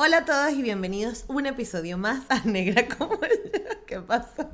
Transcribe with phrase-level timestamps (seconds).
[0.00, 3.84] Hola a todos y bienvenidos un episodio más a Negra como yo.
[3.84, 4.48] ¿Qué pasó?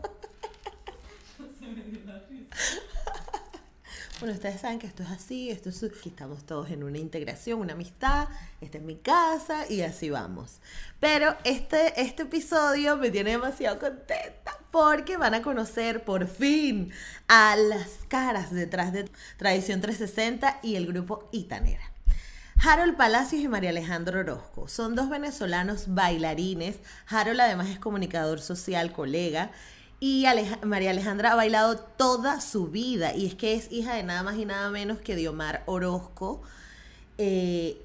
[4.21, 7.61] Bueno, ustedes saben que esto es así, esto es, aquí estamos todos en una integración,
[7.61, 8.29] una amistad,
[8.63, 10.63] esta es mi casa y así vamos.
[10.99, 16.91] Pero este, este episodio me tiene demasiado contenta porque van a conocer por fin
[17.29, 21.94] a las caras detrás de Tradición 360 y el grupo Itanera.
[22.63, 26.79] Harold Palacios y María Alejandro Orozco son dos venezolanos bailarines.
[27.07, 29.51] Harold además es comunicador social, colega.
[30.01, 30.27] Y
[30.63, 34.37] María Alejandra ha bailado toda su vida y es que es hija de nada más
[34.37, 36.43] y nada menos que de Omar Orozco,
[37.17, 37.84] eh,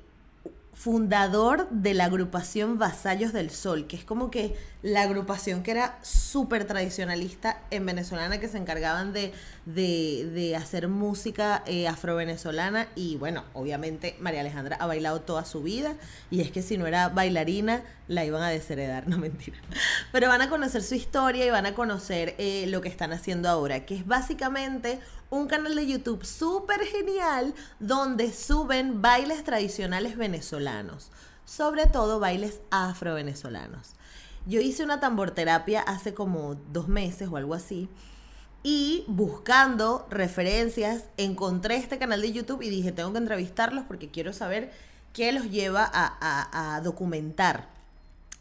[0.79, 5.99] fundador de la agrupación Vasallos del Sol, que es como que la agrupación que era
[6.03, 9.33] súper tradicionalista en venezolana, que se encargaban de,
[9.65, 12.87] de, hacer música eh, afro-venezolana.
[12.95, 15.95] Y bueno, obviamente María Alejandra ha bailado toda su vida,
[16.31, 19.57] y es que si no era bailarina, la iban a desheredar, no mentira.
[20.13, 23.49] Pero van a conocer su historia y van a conocer eh, lo que están haciendo
[23.49, 31.11] ahora, que es básicamente un canal de YouTube súper genial donde suben bailes tradicionales venezolanos,
[31.45, 33.93] sobre todo bailes afro-venezolanos.
[34.45, 37.89] Yo hice una tamborterapia hace como dos meses o algo así.
[38.63, 44.33] Y buscando referencias, encontré este canal de YouTube y dije, tengo que entrevistarlos porque quiero
[44.33, 44.71] saber
[45.13, 47.69] qué los lleva a, a documentar,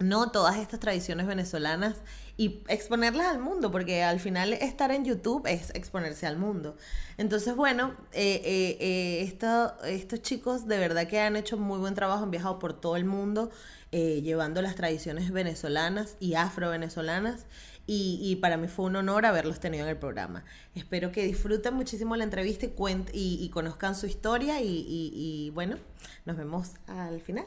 [0.00, 0.30] ¿no?
[0.30, 1.96] Todas estas tradiciones venezolanas
[2.38, 6.76] y exponerlas al mundo, porque al final estar en YouTube es exponerse al mundo.
[7.18, 12.22] Entonces, bueno, eh, eh, eh, estos chicos de verdad que han hecho muy buen trabajo,
[12.22, 13.50] han viajado por todo el mundo
[13.90, 17.46] llevando las tradiciones venezolanas y afro-venezolanas.
[17.90, 20.44] Y, para mí fue un honor haberlos tenido en el programa.
[20.74, 25.76] Espero que disfruten muchísimo la entrevista y, y, y conozcan su historia y bueno,
[26.26, 27.46] nos vemos al final.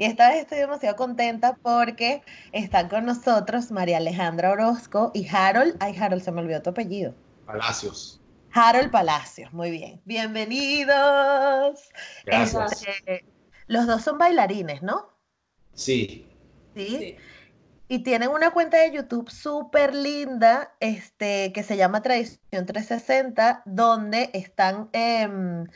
[0.00, 2.22] Y esta vez estoy demasiado contenta porque
[2.52, 5.76] están con nosotros María Alejandra Orozco y Harold.
[5.80, 7.16] Ay, Harold, se me olvidó tu apellido.
[7.44, 8.20] Palacios.
[8.52, 10.00] Harold Palacios, muy bien.
[10.04, 11.80] Bienvenidos.
[12.24, 12.86] Gracias.
[12.86, 13.24] Este,
[13.66, 15.08] los dos son bailarines, ¿no?
[15.74, 16.30] Sí.
[16.76, 17.16] Sí.
[17.88, 24.30] Y tienen una cuenta de YouTube súper linda, este, que se llama Tradición 360, donde
[24.32, 25.66] están em,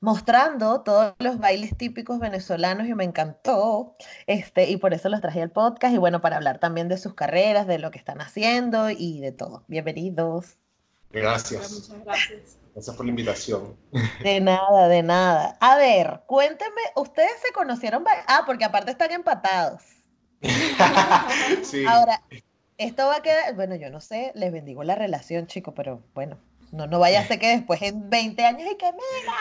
[0.00, 3.96] mostrando todos los bailes típicos venezolanos y me encantó.
[4.26, 7.14] Este, y por eso los traje al podcast y bueno, para hablar también de sus
[7.14, 9.64] carreras, de lo que están haciendo y de todo.
[9.68, 10.58] Bienvenidos.
[11.10, 11.72] Gracias.
[11.72, 12.58] Muchas gracias.
[12.74, 13.74] Gracias por la invitación.
[14.22, 15.56] De nada, de nada.
[15.60, 19.82] A ver, cuéntenme, ustedes se conocieron, ah, porque aparte están empatados.
[21.62, 21.86] sí.
[21.86, 22.22] Ahora,
[22.76, 26.36] esto va a quedar, bueno, yo no sé, les bendigo la relación, chicos, pero bueno,
[26.72, 29.36] no, no vaya a ser que después en 20 años y que mira,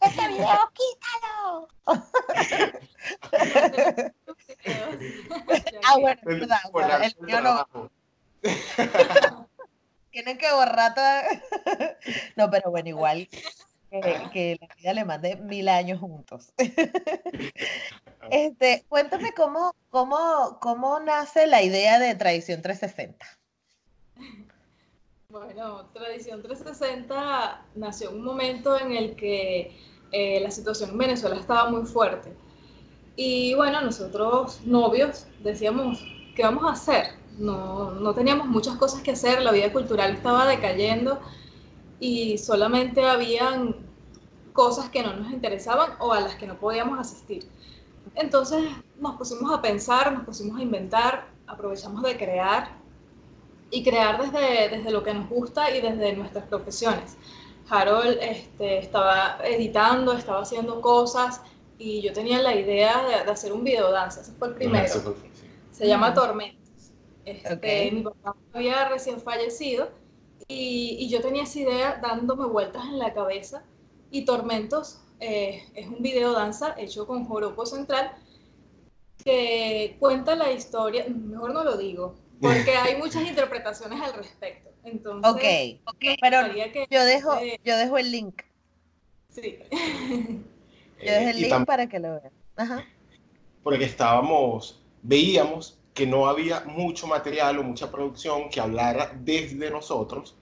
[0.00, 1.68] este video quítalo.
[5.84, 6.58] ah, bueno, verdad.
[7.04, 7.68] el mío no.
[10.10, 11.22] Tienen que borrar toda.
[12.36, 13.28] no, pero bueno, igual
[14.32, 16.52] que, la vida le mande mil años juntos.
[18.30, 23.26] este, cuéntame cómo, cómo, cómo nace la idea de Tradición 360.
[25.34, 29.76] Bueno, Tradición 360 nació en un momento en el que
[30.12, 32.32] eh, la situación en Venezuela estaba muy fuerte.
[33.16, 36.06] Y bueno, nosotros novios decíamos,
[36.36, 37.06] ¿qué vamos a hacer?
[37.36, 41.18] No, no teníamos muchas cosas que hacer, la vida cultural estaba decayendo
[41.98, 43.74] y solamente habían
[44.52, 47.44] cosas que no nos interesaban o a las que no podíamos asistir.
[48.14, 48.62] Entonces
[49.00, 52.83] nos pusimos a pensar, nos pusimos a inventar, aprovechamos de crear
[53.74, 57.16] y crear desde, desde lo que nos gusta y desde nuestras profesiones.
[57.68, 61.40] Harold este, estaba editando, estaba haciendo cosas
[61.76, 64.94] y yo tenía la idea de, hacer un video danza, ese fue el primero.
[65.72, 66.92] Se llama Tormentos.
[67.24, 69.90] Este, Mi papá había recién fallecido
[70.46, 73.64] y, y, yo tenía esa idea dándome vueltas en la cabeza
[74.10, 78.12] y Tormentos eh, es un video danza hecho con Joropo Central
[79.24, 82.14] que cuenta la historia, mejor no lo digo,
[82.48, 84.70] porque hay muchas interpretaciones al respecto.
[84.84, 86.16] Entonces, ok, okay.
[86.20, 86.38] pero
[86.90, 88.42] yo dejo, yo dejo el link.
[89.30, 89.58] Sí.
[89.70, 92.32] yo dejo el link para que lo vean.
[92.56, 92.86] Ajá.
[93.62, 100.36] Porque estábamos veíamos que no había mucho material o mucha producción que hablara desde nosotros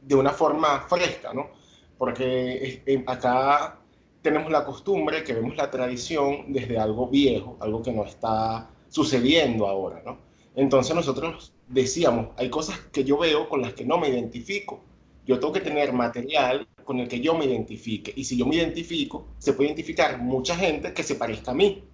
[0.00, 1.50] de una forma fresca, ¿no?
[1.98, 3.78] Porque eh, acá
[4.22, 9.66] tenemos la costumbre, que vemos la tradición desde algo viejo, algo que no está sucediendo
[9.68, 10.29] ahora, ¿no?
[10.54, 14.80] Entonces nosotros decíamos, hay cosas que yo veo con las que no me identifico.
[15.26, 18.12] Yo tengo que tener material con el que yo me identifique.
[18.16, 21.84] Y si yo me identifico, se puede identificar mucha gente que se parezca a mí.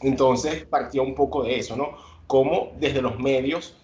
[0.00, 1.96] Entonces partía un poco de eso, ¿no?
[2.26, 3.76] Cómo desde los medios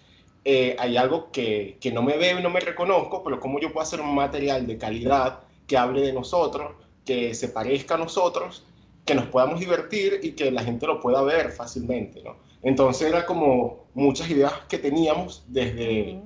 [0.43, 3.71] eh, hay algo que, que, no me veo y no me reconozco, pero cómo yo
[3.71, 6.73] puedo hacer un material de calidad que hable de nosotros,
[7.05, 8.65] que se parezca a nosotros,
[9.05, 12.48] que nos podamos divertir y que la gente lo pueda ver fácilmente, ¿no?
[12.61, 16.21] Entonces era como muchas ideas que teníamos desde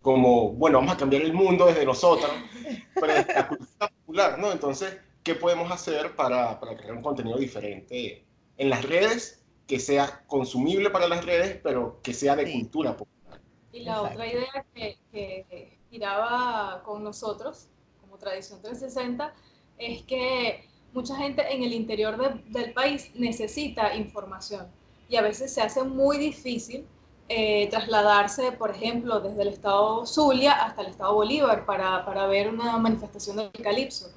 [0.00, 2.30] como, bueno, vamos a cambiar el mundo desde nosotros,
[2.94, 4.52] pero la cultura popular, ¿no?
[4.52, 8.24] Entonces, ¿qué podemos hacer para, para crear un contenido diferente
[8.56, 13.40] en las redes, que sea consumible para las redes, pero que sea de cultura popular?
[13.72, 17.66] Y la otra idea que, que giraba con nosotros,
[18.00, 19.34] como Tradición 360,
[19.76, 24.68] es que mucha gente en el interior del país necesita información
[25.08, 26.86] y a veces se hace muy difícil
[27.28, 32.48] eh, trasladarse, por ejemplo, desde el estado Zulia hasta el estado Bolívar para, para ver
[32.48, 34.10] una manifestación del calipso.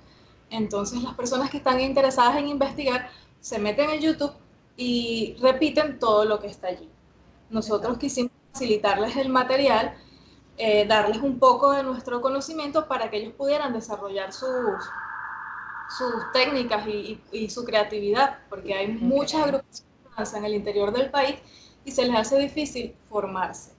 [0.49, 3.09] Entonces las personas que están interesadas en investigar
[3.39, 4.33] se meten en YouTube
[4.77, 6.89] y repiten todo lo que está allí.
[7.49, 9.95] Nosotros quisimos facilitarles el material,
[10.57, 14.83] eh, darles un poco de nuestro conocimiento para que ellos pudieran desarrollar sus,
[15.97, 21.35] sus técnicas y, y, su creatividad, porque hay muchas agrupaciones en el interior del país
[21.85, 23.71] y se les hace difícil formarse.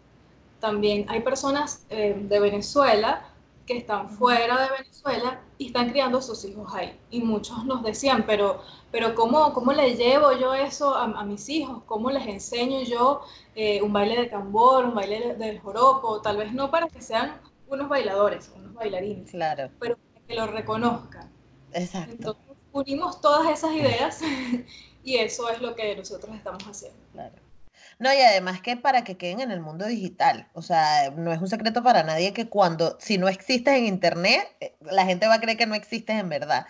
[0.59, 3.27] También hay personas eh, de Venezuela
[3.67, 6.99] que están fuera de Venezuela y están criando a sus hijos ahí.
[7.11, 11.83] Y muchos nos decían, pero, pero ¿cómo, cómo le llevo yo eso a, mis hijos?
[11.87, 13.21] ¿Cómo les enseño yo
[13.55, 16.21] eh, un baile de tambor, un baile del joropo?
[16.21, 19.71] Tal vez no para que sean unos bailadores, unos bailarines, claro.
[19.79, 19.97] pero
[20.27, 21.31] que lo reconozcan.
[21.73, 22.13] Exacto.
[22.13, 24.21] Entonces unimos todas esas ideas
[25.05, 26.99] y eso es lo que nosotros estamos haciendo.
[27.13, 27.35] Claro.
[28.01, 31.41] No, y además que para que queden en el mundo digital, o sea, no es
[31.41, 35.35] un secreto para nadie que cuando, si no existes en Internet, eh, la gente va
[35.35, 36.67] a creer que no existes en verdad.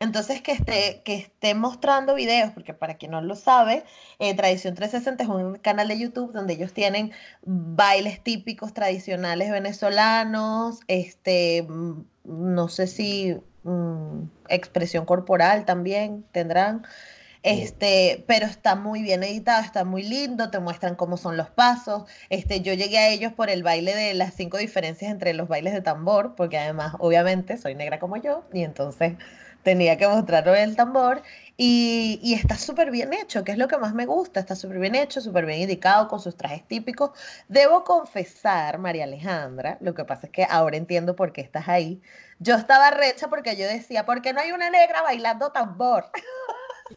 [0.00, 3.84] Entonces, que esté, que esté mostrando videos, porque para quien no lo sabe,
[4.18, 7.12] eh, Tradición 360 es un canal de YouTube donde ellos tienen
[7.42, 16.84] bailes típicos tradicionales venezolanos, este, mm, no sé si mm, expresión corporal también tendrán.
[17.42, 22.04] Este, pero está muy bien editado, está muy lindo, te muestran cómo son los pasos.
[22.30, 25.72] Este, yo llegué a ellos por el baile de las cinco diferencias entre los bailes
[25.72, 29.14] de tambor, porque además, obviamente, soy negra como yo, y entonces
[29.64, 31.22] tenía que mostrarlo el tambor.
[31.56, 34.78] Y, y está súper bien hecho, que es lo que más me gusta, está súper
[34.78, 37.10] bien hecho, súper bien indicado, con sus trajes típicos.
[37.48, 42.00] Debo confesar, María Alejandra, lo que pasa es que ahora entiendo por qué estás ahí.
[42.38, 46.10] Yo estaba recha porque yo decía, ¿por qué no hay una negra bailando tambor?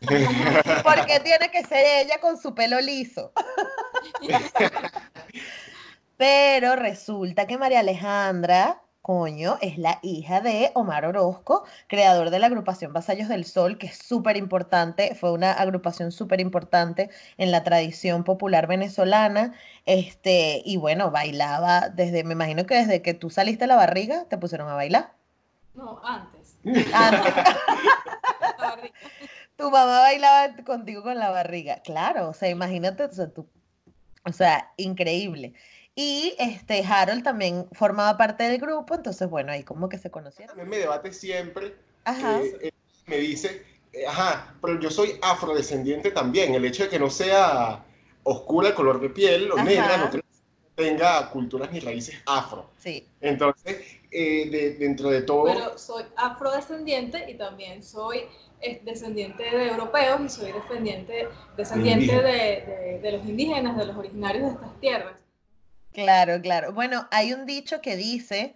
[0.83, 3.31] Porque tiene que ser ella con su pelo liso.
[6.17, 12.47] Pero resulta que María Alejandra, coño, es la hija de Omar Orozco, creador de la
[12.47, 17.63] agrupación Vasallos del Sol, que es súper importante, fue una agrupación súper importante en la
[17.63, 19.53] tradición popular venezolana.
[19.85, 24.25] Este, y bueno, bailaba desde, me imagino que desde que tú saliste de la barriga,
[24.29, 25.11] te pusieron a bailar.
[25.73, 26.55] No, antes.
[26.93, 27.33] Antes.
[29.55, 31.81] tu mamá bailaba contigo con la barriga.
[31.81, 33.47] Claro, o sea, imagínate, o sea, tú,
[34.23, 35.53] o sea, increíble.
[35.95, 40.55] Y este Harold también formaba parte del grupo, entonces bueno, ahí como que se conocieron.
[40.55, 42.41] También me debate siempre, ajá.
[42.41, 42.71] Eh,
[43.05, 47.85] me dice, eh, ajá, pero yo soy afrodescendiente también, el hecho de que no sea
[48.23, 50.09] oscura el color de piel o negra, no
[50.75, 52.69] tenga culturas ni raíces afro.
[52.77, 53.07] Sí.
[53.21, 53.77] Entonces,
[54.11, 55.45] eh, de, dentro de todo...
[55.45, 58.25] Pero soy afrodescendiente y también soy
[58.83, 64.53] descendiente de europeos y soy descendiente, descendiente de, de, los indígenas, de los originarios de
[64.53, 65.13] estas tierras.
[65.93, 66.73] Claro, claro.
[66.73, 68.55] Bueno, hay un dicho que dice,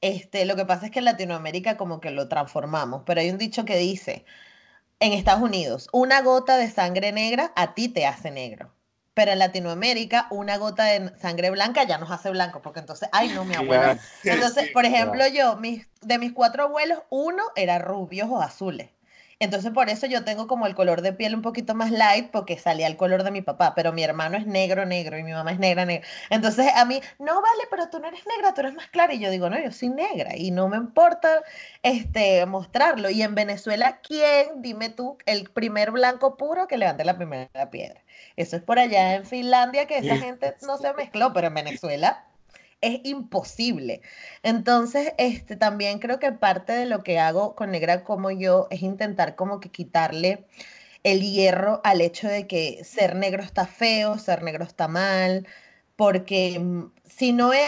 [0.00, 3.38] este, lo que pasa es que en Latinoamérica como que lo transformamos, pero hay un
[3.38, 4.24] dicho que dice,
[4.98, 8.72] en Estados Unidos, una gota de sangre negra a ti te hace negro.
[9.12, 13.28] Pero en Latinoamérica, una gota de sangre blanca ya nos hace blanco, porque entonces, ay,
[13.28, 13.98] no, mi abuelo.
[14.24, 18.88] Entonces, por ejemplo, yo, mis, de mis cuatro abuelos, uno era rubios o azules
[19.40, 22.58] Entonces por eso yo tengo como el color de piel un poquito más light porque
[22.58, 25.52] salía el color de mi papá, pero mi hermano es negro, negro y mi mamá
[25.52, 26.06] es negra, negra.
[26.28, 29.14] Entonces a mí, no vale, pero tú no eres negra, tú eres más clara.
[29.14, 31.42] Y yo digo, no, yo soy negra y no me importa
[31.82, 33.08] este, mostrarlo.
[33.08, 38.02] Y en Venezuela, ¿quién, dime tú, el primer blanco puro que levante la primera piedra?
[38.36, 42.26] Eso es por allá en Finlandia que esa gente no se mezcló, pero en Venezuela
[42.80, 44.02] es imposible.
[44.42, 48.82] Entonces, este, también creo que parte de lo que hago con Negra como yo es
[48.82, 50.46] intentar como que quitarle
[51.04, 55.46] el hierro al hecho de que ser negro está feo, ser negro está mal,
[55.96, 57.62] porque mm, si no es,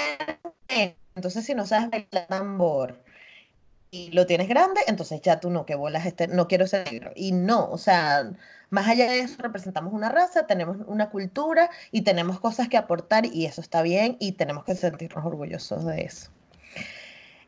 [1.14, 3.02] entonces si no sabes bailar tambor
[3.90, 7.12] y lo tienes grande, entonces ya tú no, que bolas, este, no quiero ser negro.
[7.14, 8.30] Y no, o sea,
[8.72, 13.26] más allá de eso, representamos una raza, tenemos una cultura y tenemos cosas que aportar
[13.26, 16.30] y eso está bien y tenemos que sentirnos orgullosos de eso.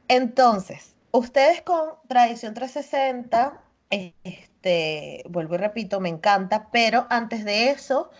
[0.07, 8.11] Entonces, ustedes con Tradición 360, este, vuelvo y repito, me encanta, pero antes de eso,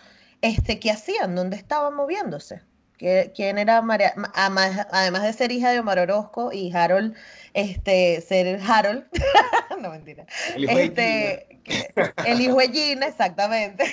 [0.41, 1.35] este, ¿qué hacían?
[1.35, 2.63] ¿Dónde estaban moviéndose?
[2.97, 4.13] ¿Quién era María?
[4.33, 7.15] Además de ser hija de Omar Orozco y Harold,
[7.53, 9.05] este, ser Harold,
[9.81, 10.25] no mentira,
[10.55, 11.61] el hijo, este, de,
[12.25, 13.83] el hijo de Gina, exactamente.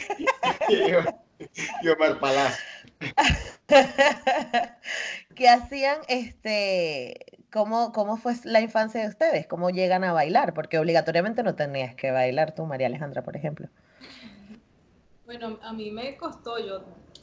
[1.82, 2.64] y Omar Palacio.
[5.34, 9.46] ¿Qué hacían, este, cómo, cómo fue la infancia de ustedes?
[9.46, 10.54] ¿Cómo llegan a bailar?
[10.54, 13.68] Porque obligatoriamente no tenías que bailar tú, María Alejandra, por ejemplo.
[15.32, 16.82] Bueno, a mí me costó, yo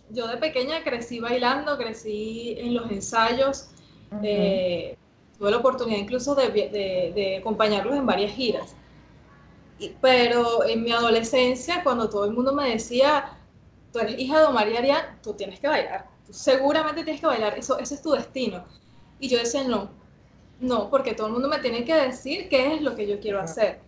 [0.09, 3.69] yo de pequeña crecí bailando, crecí en los ensayos,
[4.23, 4.97] eh,
[5.37, 8.75] tuve la oportunidad incluso de, acompañarlos en varias giras.
[10.01, 13.37] pero en mi adolescencia, cuando todo el mundo me decía,
[13.93, 17.59] tú eres hija de Omar y Arián, tú tienes que bailar, seguramente tienes que bailar,
[17.59, 18.65] eso, ese es tu destino.
[19.19, 19.91] Y yo decía, no,
[20.59, 23.39] no, porque todo el mundo me tiene que decir qué es lo que yo quiero
[23.39, 23.81] hacer.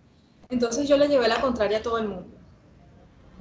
[0.48, 2.41] Entonces yo le llevé la contraria a todo el mundo.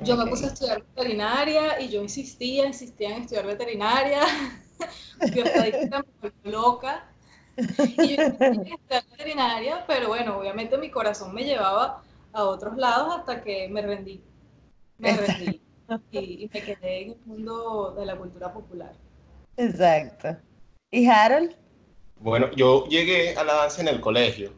[0.04, 4.22] Yo me puse a estudiar veterinaria y yo insistía, insistía en estudiar veterinaria.
[5.36, 6.06] yo estaba
[6.44, 7.08] loca.
[7.56, 12.04] Y yo insistía estudiar veterinaria, pero bueno, obviamente mi corazón me llevaba
[12.34, 14.24] a otros lados hasta que me rendí.
[14.98, 15.62] Me rendí.
[16.12, 18.94] Y, me quedé en el mundo de la cultura popular.
[19.58, 20.38] Exacto.
[20.90, 21.56] ¿Y Harold?
[22.20, 24.54] Bueno, yo llegué a la danza en el colegio.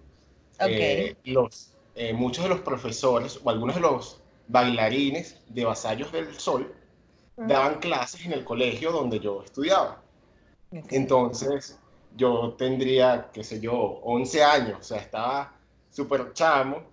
[0.55, 0.75] Okay.
[0.75, 6.33] Eh, los, eh, muchos de los profesores o algunos de los bailarines de Vasallos del
[6.35, 6.73] Sol
[7.35, 10.01] daban clases en el colegio donde yo estudiaba.
[10.71, 11.79] Entonces,
[12.15, 15.53] yo tendría, qué sé yo, 11 años, o sea, estaba
[15.89, 16.83] súper chamo,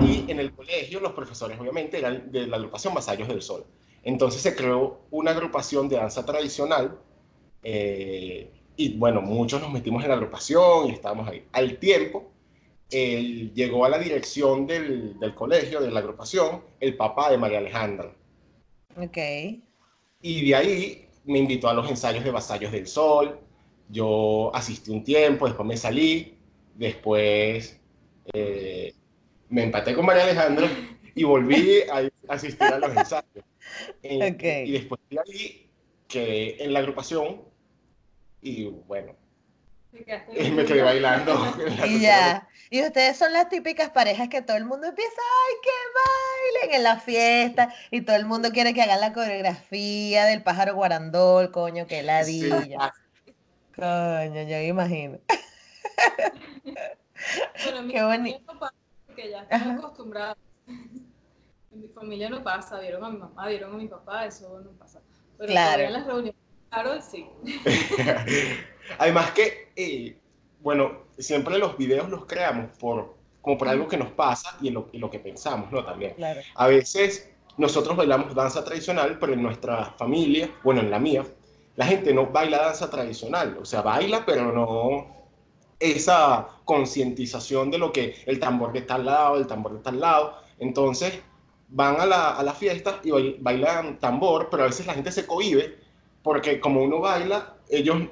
[0.00, 3.64] y en el colegio los profesores obviamente eran de la agrupación Vasallos del Sol.
[4.02, 6.98] Entonces se creó una agrupación de danza tradicional,
[7.62, 11.46] eh, y bueno, muchos nos metimos en la agrupación y estábamos ahí.
[11.52, 12.30] Al tiempo,
[12.90, 17.58] él llegó a la dirección del, del, colegio, de la agrupación, el papá de María
[17.58, 18.14] Alejandra.
[18.96, 19.18] Ok.
[20.22, 23.38] Y de ahí me invitó a los ensayos de Vasallos del Sol.
[23.88, 26.36] Yo asistí un tiempo, después me salí,
[26.74, 27.78] después
[28.32, 28.92] eh,
[29.48, 30.68] me empaté con María Alejandra
[31.14, 33.26] y volví a asistir a los ensayos.
[34.04, 34.68] Okay.
[34.68, 35.68] Y después de ahí
[36.06, 37.42] quedé en la agrupación
[38.40, 39.16] y bueno,
[40.34, 41.54] y me quedé bailando.
[41.86, 42.48] y ya.
[42.70, 46.76] Y ustedes son las típicas parejas que todo el mundo empieza, ¡ay, que bailen!
[46.76, 47.72] En la fiesta.
[47.90, 52.92] Y todo el mundo quiere que hagan la coreografía del pájaro guarandol, coño, que ladilla.
[53.76, 55.18] Coño, yo me imagino.
[57.64, 58.74] Bueno, mi Qué familia no pasa,
[59.06, 60.36] porque ya estoy acostumbrada.
[60.66, 64.70] En mi familia no pasa, vieron a mi mamá, vieron a mi papá, eso no
[64.72, 65.00] pasa.
[65.38, 65.82] Pero claro.
[65.82, 66.34] en las reuniones,
[66.70, 67.26] claro, sí.
[68.98, 70.16] Además que, eh,
[70.60, 74.74] bueno, siempre los videos los creamos por, como por algo que nos pasa y en
[74.74, 75.84] lo, que pensamos, ¿no?
[75.84, 76.14] También.
[76.54, 81.24] A veces nosotros bailamos danza tradicional, pero en nuestra familia, bueno, en la mía,
[81.76, 85.14] la gente no baila danza tradicional, o sea, baila, pero no
[85.78, 89.90] esa concientización de lo que el tambor que está al lado, el tambor que está
[89.90, 90.38] al lado.
[90.58, 91.20] Entonces,
[91.68, 95.26] van a la, a la fiesta y bailan tambor, pero a veces la gente se
[95.26, 95.85] cohibe
[96.26, 98.08] porque como uno baila, ellos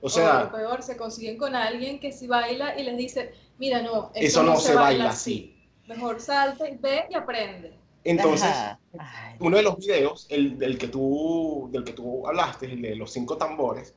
[0.00, 4.12] o sea, peor, se consiguen con alguien que si baila y les dice, mira, no,
[4.14, 5.68] eso no, se, baila así.
[5.88, 7.76] Mejor salte, ve y aprende.
[8.04, 8.54] Entonces,
[9.40, 13.10] uno de los videos, el del que tú, del que tú hablaste, el de los
[13.10, 13.96] cinco tambores,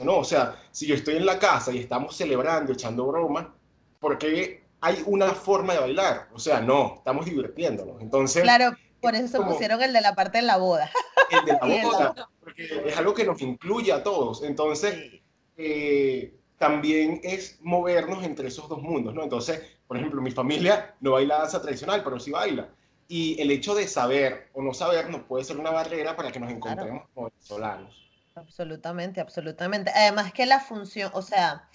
[0.00, 0.16] ¿no?
[0.16, 3.54] O sea, si yo estoy en la casa y estamos celebrando, echando broma,
[4.00, 8.02] porque hay una forma de bailar, o sea, no, estamos divirtiéndonos.
[8.02, 10.90] Entonces, claro, por eso se pusieron el de la parte de la boda.
[11.30, 14.44] El de la boda, porque es algo que nos incluye a todos.
[14.44, 15.20] Entonces,
[15.56, 19.24] eh, también es movernos entre esos dos mundos, ¿no?
[19.24, 22.68] Entonces, Por ejemplo, mi familia no baila danza tradicional, pero sí baila.
[23.08, 26.40] Y el hecho de saber o no saber no puede ser una barrera para que
[26.40, 28.08] nos encontremos como venezolanos.
[28.34, 29.92] Absolutamente, absolutamente.
[29.94, 31.68] Además que la función, o sea,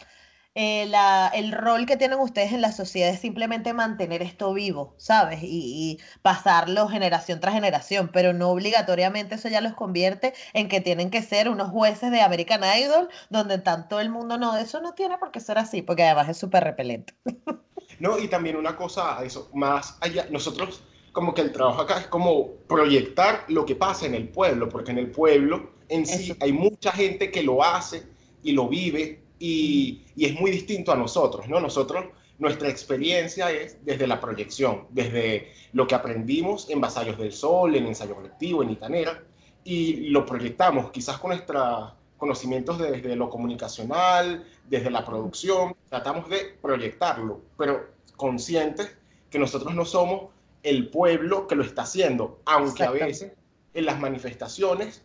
[0.53, 4.93] eh, la, el rol que tienen ustedes en la sociedad es simplemente mantener esto vivo,
[4.97, 5.39] ¿sabes?
[5.43, 11.09] Y, pasarlo generación tras generación, pero no obligatoriamente eso ya los convierte en que tienen
[11.09, 15.17] que ser unos jueces de American Idol, donde tanto el mundo no, eso no tiene
[15.17, 17.13] por qué ser así, porque además es súper repelente.
[17.99, 20.81] No, y también una cosa, eso, más allá, nosotros
[21.11, 24.89] como que el trabajo acá es como proyectar lo que pasa en el pueblo, porque
[24.89, 28.07] en el pueblo en sí hay mucha gente que lo hace
[28.41, 31.59] y lo vive y, y, es muy distinto a nosotros, ¿no?
[31.59, 32.05] Nosotros,
[32.37, 37.87] nuestra experiencia es desde la proyección, desde lo que aprendimos en Vasallos del Sol, en
[37.87, 39.23] Ensayo Colectivo, en Itanera,
[39.63, 46.55] y lo proyectamos quizás con nuestros conocimientos desde lo comunicacional, desde la producción, tratamos de
[46.61, 48.95] proyectarlo, pero conscientes
[49.31, 50.29] que nosotros no somos
[50.61, 53.31] el pueblo que lo está haciendo, aunque a veces
[53.73, 55.03] en las manifestaciones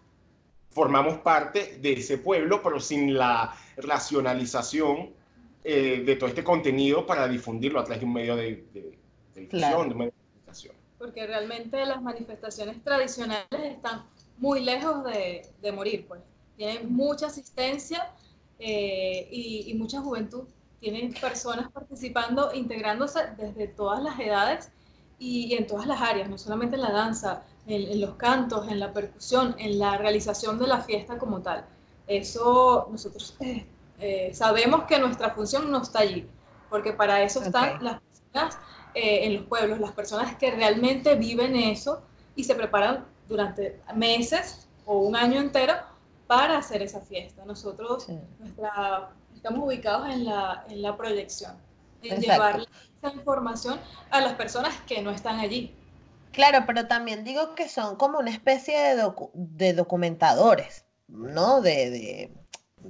[0.77, 5.09] formamos parte de ese pueblo, pero sin la racionalización
[5.65, 8.99] eh, de todo este contenido para difundirlo a través de un medio de, de,
[9.41, 10.75] difusión, de medio de comunicación.
[10.99, 14.05] Porque realmente las manifestaciones tradicionales están
[14.37, 16.21] muy lejos de, de morir, pues.
[16.59, 18.13] Tienen mucha asistencia
[18.59, 20.45] eh, y, y mucha juventud.
[20.79, 24.71] Tienen personas participando, integrándose desde todas las edades
[25.19, 28.93] y, en todas las áreas, no solamente en la danza, en, los cantos, en la
[28.93, 31.65] percusión, en la realización de la fiesta como tal.
[32.07, 33.67] Eso nosotros eh,
[33.99, 36.29] eh, sabemos que nuestra función no está allí,
[36.71, 38.59] porque para eso están las personas
[38.95, 42.03] eh, en los pueblos, las personas que realmente viven eso
[42.37, 45.75] y se preparan durante meses o un año entero
[46.29, 47.45] para hacer esa fiesta.
[47.45, 48.07] Nosotros
[49.35, 51.57] estamos ubicados en la, en la proyección,
[52.03, 52.65] en llevar
[53.03, 53.81] esa información
[54.11, 55.75] a las personas que no están allí.
[56.37, 61.63] Claro, pero también digo que son como una especie de, de documentadores, ¿no?
[61.63, 62.31] De, de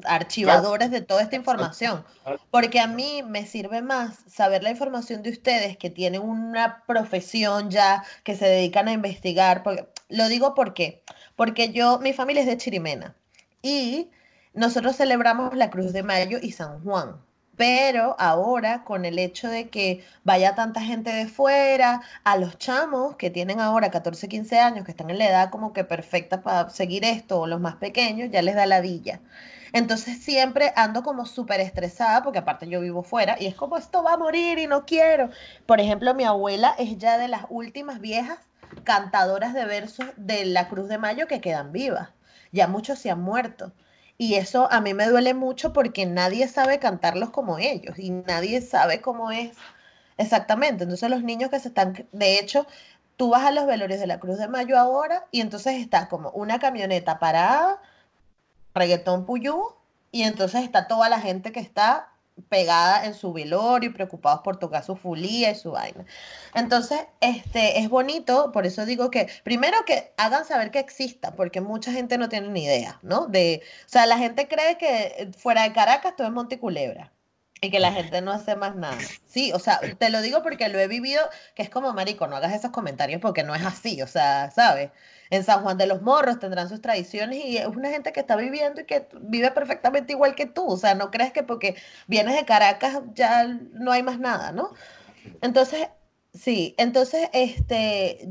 [0.05, 2.05] archivadores de toda esta información.
[2.51, 7.71] Porque a mí me sirve más saber la información de ustedes que tienen una profesión
[7.71, 9.63] ya, que se dedican a investigar.
[9.63, 11.05] Porque, lo digo porque,
[11.37, 13.15] porque yo, mi familia es de Chirimena
[13.63, 14.11] y
[14.55, 17.25] nosotros celebramos la Cruz de Mayo y San Juan.
[17.57, 23.17] Pero ahora, con el hecho de que vaya tanta gente de fuera, a los chamos
[23.17, 26.71] que tienen ahora 14, 15 años, que están en la edad como que perfecta para
[26.71, 29.21] seguir esto, o los más pequeños, ya les da la villa.
[29.73, 34.03] Entonces siempre ando como súper estresada, porque aparte yo vivo fuera, y es como esto
[34.03, 35.31] va a morir y no quiero.
[35.67, 38.39] Por ejemplo, mi abuela es ya de las últimas viejas
[38.85, 42.11] cantadoras de versos de la Cruz de Mayo que quedan vivas.
[42.53, 43.73] Ya muchos se han muerto.
[44.19, 48.63] Y eso a mí me duele mucho porque nadie sabe cantarlos como ellos y nadie
[48.63, 49.53] sabe cómo es
[50.17, 50.85] exactamente.
[50.85, 52.67] Entonces los niños que se están, de hecho,
[53.17, 56.31] tú vas a los velorios de la Cruz de Mayo ahora y entonces está como
[56.31, 57.81] una camioneta parada,
[58.75, 59.75] reggaetón puyú,
[60.13, 62.09] y entonces está toda la gente que está
[62.49, 66.05] pegada en su velorio y preocupados por tocar su fulía y su vaina.
[66.55, 71.61] Entonces, este, es bonito, por eso digo que, primero que hagan saber que exista, porque
[71.61, 73.27] mucha gente no tiene ni idea, ¿no?
[73.27, 77.13] De, o sea, la gente cree que fuera de Caracas todo es Monteculebra
[77.61, 78.99] y que la gente no hace más nada.
[79.27, 81.23] Sí, o sea, te lo digo porque lo he vivido,
[81.55, 84.91] que es como, marico, no hagas esos comentarios porque no es así, o sea, ¿sabes?
[85.31, 88.37] En San Juan de los Morros tendrán sus tradiciones y es una gente que está
[88.37, 92.37] viviendo y que vive perfectamente igual que tú, o sea, no crees que porque vienes
[92.37, 94.73] de Caracas ya no hay más nada, ¿no?
[95.41, 95.89] Entonces,
[96.35, 98.29] sí, entonces, este,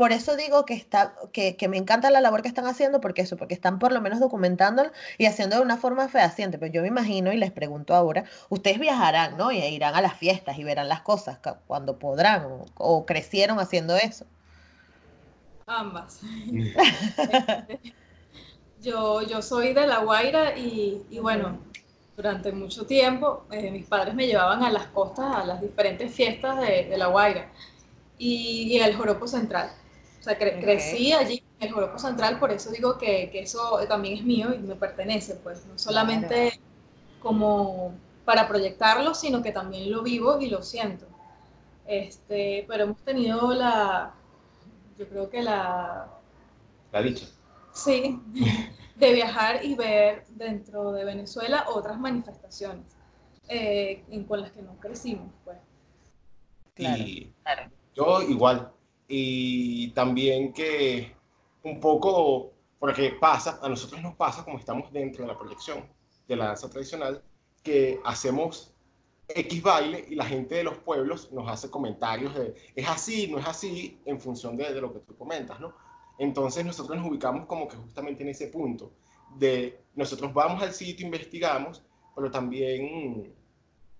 [0.00, 3.36] por eso digo que, está, que, me encanta la labor que están haciendo, porque eso,
[3.36, 6.58] porque están por lo menos documentándolo y haciendo de una forma fehaciente.
[6.58, 9.52] Pero yo me imagino y les pregunto ahora, ustedes viajarán, ¿no?
[9.52, 14.24] Y irán a las fiestas y verán las cosas cuando podrán o, crecieron haciendo eso.
[15.66, 16.20] Ambas.
[18.80, 21.58] yo, yo soy de La Guaira y, bueno,
[22.16, 26.58] durante mucho tiempo eh, mis padres me llevaban a las costas, a las diferentes fiestas
[26.58, 27.52] de, La Guaira
[28.16, 29.70] y, y al Joropo Central.
[30.20, 34.18] O sea, crecí allí en el Joropo Central, por eso digo que, que, eso también
[34.18, 36.60] es mío y me pertenece, pues no solamente
[37.20, 37.94] como
[38.26, 41.06] para proyectarlo, sino que también lo vivo y lo siento.
[41.86, 44.14] Este, pero hemos tenido la,
[44.98, 46.06] yo creo que la...
[46.92, 47.26] La dicha.
[47.72, 48.20] Sí,
[48.96, 52.84] de viajar y ver dentro de Venezuela otras manifestaciones
[53.48, 55.56] eh, con las que no crecimos, pues.
[56.74, 57.02] Claro.
[57.02, 57.32] Y
[57.94, 58.70] yo igual,
[59.12, 61.12] y también que
[61.64, 65.84] un poco, porque pasa, a nosotros nos pasa como estamos dentro de la proyección
[66.28, 67.20] de la danza tradicional,
[67.64, 68.72] que hacemos
[69.26, 73.38] X baile y la gente de los pueblos nos hace comentarios de es así, no
[73.38, 75.74] es así, en función de, de lo que tú comentas, ¿no?
[76.16, 78.92] Entonces nosotros nos ubicamos como que justamente en ese punto
[79.36, 81.82] de nosotros vamos al sitio, investigamos,
[82.14, 83.34] pero también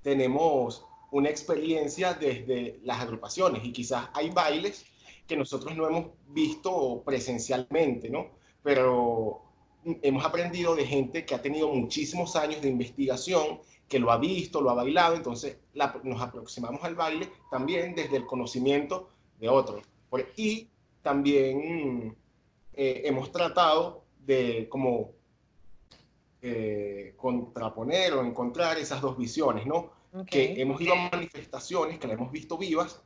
[0.03, 4.85] tenemos una experiencia desde las agrupaciones y quizás hay bailes
[5.30, 8.32] que nosotros no hemos visto presencialmente, ¿no?
[8.64, 9.42] Pero
[10.02, 14.60] hemos aprendido de gente que ha tenido muchísimos años de investigación, que lo ha visto,
[14.60, 15.58] lo ha bailado, entonces
[16.02, 19.84] nos aproximamos al baile también desde el conocimiento de otros.
[20.36, 20.68] Y
[21.00, 22.16] también
[22.72, 25.12] eh, hemos tratado de como
[26.42, 29.92] eh, contraponer o encontrar esas dos visiones, ¿no?
[30.26, 33.00] Que hemos ido a manifestaciones, que las hemos visto vivas,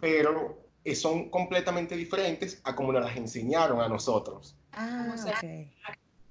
[0.00, 4.56] pero son completamente diferentes a como nos las enseñaron a nosotros.
[4.72, 5.14] Ah,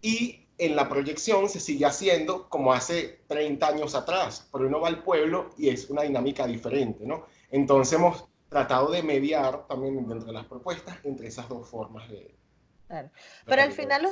[0.02, 4.88] Y en la proyección se sigue haciendo como hace 30 años atrás, pero uno va
[4.88, 7.26] al pueblo y es una dinámica diferente, ¿no?
[7.52, 12.34] Entonces hemos tratado de mediar también entre las propuestas entre esas dos formas de...
[12.88, 13.10] Claro.
[13.46, 14.08] Pero al final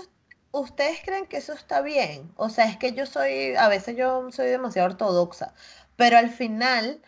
[0.54, 2.32] ¿ustedes creen que eso está bien?
[2.38, 5.54] O sea, es que yo soy, a veces yo soy demasiado ortodoxa,
[5.98, 7.02] pero al final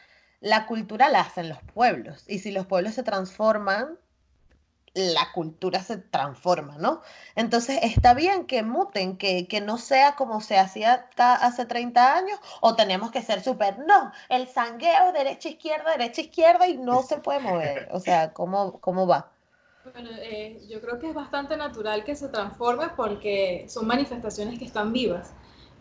[0.45, 3.97] la cultura la hacen los pueblos y si los pueblos se transforman,
[4.93, 7.01] la cultura se transforma, ¿no?
[7.35, 12.39] Entonces está bien que muten, que, que no sea como se hacía hace 30 años
[12.61, 17.17] o tenemos que ser súper, no, el sangueo derecha, izquierda, derecha, izquierda y no se
[17.17, 17.89] puede mover.
[17.91, 19.31] O sea, ¿cómo, cómo va?
[19.91, 24.65] Bueno, eh, yo creo que es bastante natural que se transforme porque son manifestaciones que
[24.65, 25.33] están vivas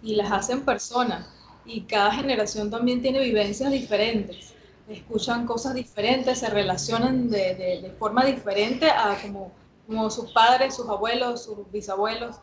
[0.03, 1.29] y las hacen personas
[1.67, 4.54] y cada generación también tiene vivencias diferentes,
[4.89, 9.53] escuchan cosas diferentes, se relacionan de, de, forma diferente a como,
[9.87, 12.37] como, sus padres, sus abuelos, sus bisabuelos.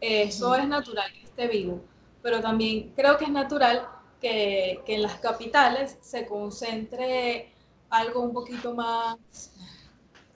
[0.00, 1.80] Eso es natural que esté vivo,
[2.22, 3.88] pero también creo que es natural
[4.20, 7.52] que, que en las capitales se concentre
[7.90, 9.16] algo un poquito más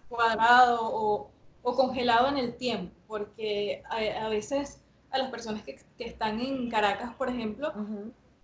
[0.09, 1.31] cuadrado o,
[1.63, 6.71] o congelado en el tiempo, porque a, veces a las personas que, que, están en
[6.71, 7.73] Caracas, por ejemplo,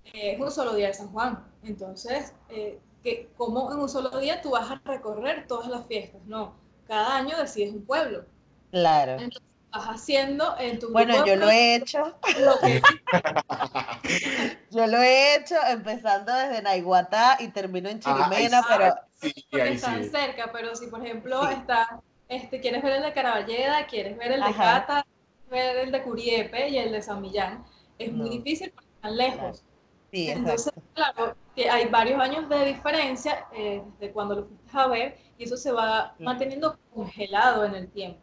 [0.04, 1.44] eh, es un solo día de San Juan.
[1.62, 6.20] Entonces, eh, que, ¿cómo en un solo día tú vas a recorrer todas las fiestas?
[6.26, 6.54] No,
[6.86, 8.24] cada año decides un pueblo.
[8.70, 9.12] Claro.
[9.12, 12.18] Entonces, vas haciendo en tu Bueno, yo lo he hecho.
[14.70, 20.50] yo lo he hecho empezando desde Naiguatá y termino en Chirimena, pero porque están cerca,
[20.52, 24.54] pero si por ejemplo está, este, quieres ver el de Caraballeda, quieres ver el de
[24.54, 25.04] Cata,
[25.50, 27.64] ver el de Curiepe y el de San Millán,
[27.98, 29.64] es muy difícil porque están lejos.
[30.12, 34.86] Sí, Entonces, claro, que hay varios años de diferencia eh, de cuando lo fuiste a
[34.88, 38.18] ver y eso se va manteniendo congelado en el tiempo.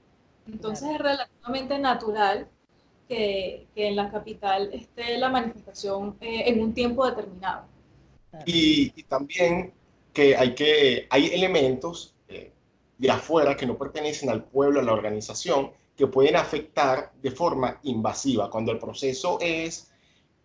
[0.47, 2.47] Entonces es relativamente natural
[3.07, 7.65] que, que, en la capital esté la manifestación eh, en un tiempo determinado.
[8.45, 9.73] Y, y, también
[10.13, 12.51] que hay, que, hay elementos eh,
[12.97, 17.79] de afuera que no pertenecen al pueblo, a la organización, que pueden afectar de forma
[17.83, 18.49] invasiva.
[18.49, 19.94] Cuando el proceso es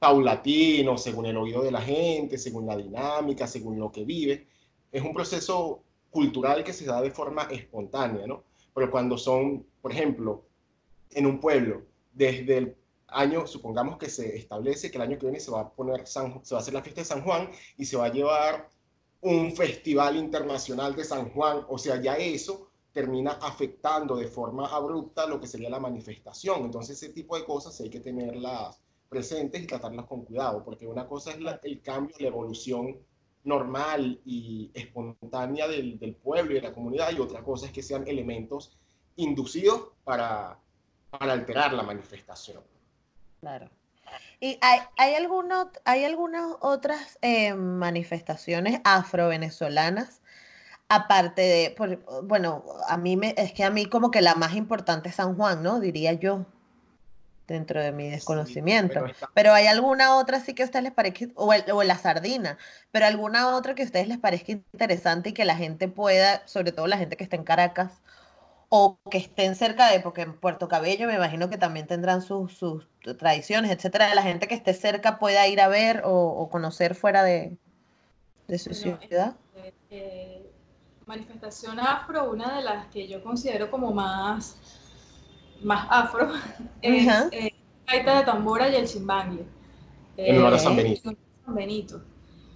[0.01, 4.49] paulatino, según el oído de la gente, según la dinámica, según lo que vive,
[4.91, 8.43] es un proceso cultural que se da de forma espontánea, ¿no?
[8.75, 10.47] Pero cuando son, por ejemplo,
[11.11, 11.83] en un pueblo,
[12.13, 12.77] desde el
[13.09, 16.45] año, supongamos que se establece que el año que viene se va a poner San,
[16.45, 18.71] se va a hacer la fiesta de San Juan y se va a llevar
[19.21, 25.27] un festival internacional de San Juan, o sea, ya eso termina afectando de forma abrupta
[25.27, 26.65] lo que sería la manifestación.
[26.65, 28.81] Entonces, ese tipo de cosas hay que tenerlas
[29.11, 32.97] presentes y tratarlas con cuidado, porque una cosa es el cambio, la evolución
[33.45, 37.83] normal y espontánea del, del, pueblo y de la comunidad, y otra cosa es que
[37.83, 38.79] sean elementos
[39.17, 40.59] inducidos para,
[41.11, 42.63] para alterar la manifestación.
[43.41, 43.69] Claro.
[44.41, 45.15] ¿Y hay, hay,
[45.85, 50.21] hay algunas otras eh, manifestaciones afro-venezolanas?
[50.89, 55.09] Aparte de, bueno, a mí me, es que a mí como que la más importante
[55.09, 55.79] es San Juan, ¿no?
[55.79, 56.47] Diría yo,
[57.51, 59.05] dentro de mi desconocimiento.
[59.35, 62.57] pero, hay alguna otra sí que a ustedes les parezca, o, o la sardina,
[62.91, 66.73] pero alguna otra que a ustedes les parezca interesante y que la gente pueda, sobre
[66.73, 68.01] todo la gente que está en Caracas,
[68.69, 72.57] o que estén cerca de, porque en Puerto Cabello me imagino que también tendrán sus,
[72.57, 72.87] sus
[73.19, 77.59] tradiciones, etcétera, la gente que esté cerca pueda ir a ver o, conocer fuera de,
[78.47, 79.35] de su ciudad.
[79.57, 80.53] Este, eh,
[81.05, 84.80] manifestación afro, una de las que yo considero como más,
[85.63, 86.33] más afro,
[86.83, 87.55] es eh,
[87.87, 89.45] Gaita de Tambora y el Chimbangue.
[90.17, 91.15] En lugar de San Benito.
[91.45, 92.03] San Benito.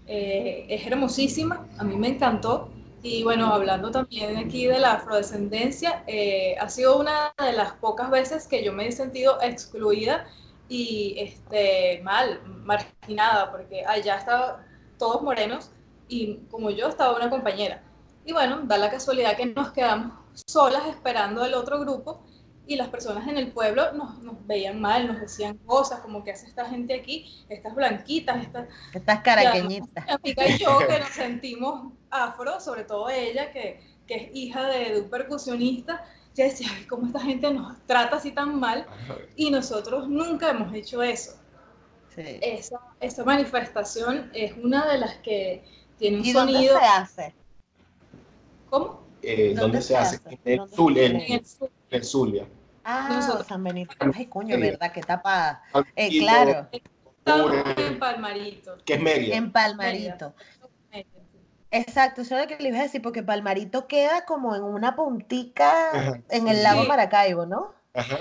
[0.07, 2.71] Eh, es hermosísima, a mí me encantó.
[3.03, 8.11] Y bueno, hablando también aquí de la afrodescendencia, eh, ha sido una de las pocas
[8.11, 10.27] veces que yo me he sentido excluida
[10.71, 14.67] y este, mal, marginada, porque allá está
[14.99, 15.71] todos morenos,
[16.09, 17.83] y como yo estaba una compañera.
[18.25, 20.12] Y bueno, da la casualidad que nos quedamos
[20.47, 22.25] solas esperando al otro grupo
[22.66, 26.33] y las personas en el pueblo nos, nos, veían mal, nos decían cosas como que
[26.33, 28.68] hace esta gente aquí, estas blanquitas, estas...
[28.92, 30.05] Estas caraqueñitas.
[30.09, 34.94] Amiga y yo que nos sentimos afro, sobre todo ella que, que es hija de,
[34.94, 38.87] de, un percusionista, ya decía, Ay, ¿cómo esta gente nos trata así tan mal?
[39.37, 41.33] Y nosotros nunca hemos hecho eso.
[42.14, 42.38] Sí.
[42.40, 45.64] Esa, esa manifestación es una de las que
[45.98, 46.74] tiene un ¿Y sonido...
[46.74, 47.35] dónde se hace?
[48.70, 49.05] ¿Cómo?
[49.22, 50.16] Eh, ¿Dónde, ¿Dónde se, se hace?
[50.16, 50.29] hace?
[50.29, 51.07] En el ¿Dónde Zulia.
[51.07, 51.70] En el sur.
[51.90, 52.47] En el Zulia.
[52.85, 53.94] Ah, Nosotros- San Benito.
[54.14, 54.59] Ay, coño.
[54.59, 54.92] ¿verdad?
[54.92, 55.62] Qué tapada.
[55.97, 56.68] Eh, claro,
[57.77, 58.77] en Palmarito.
[58.85, 59.37] Que es Mérida.
[59.37, 60.35] en Palmarito.
[61.70, 64.94] Exacto, eso es lo que le iba a decir, porque Palmarito queda como en una
[64.94, 66.88] puntica Ajá, en el lago Sí.
[66.88, 67.75] Maracaibo, ¿no?
[67.94, 68.16] Ajá.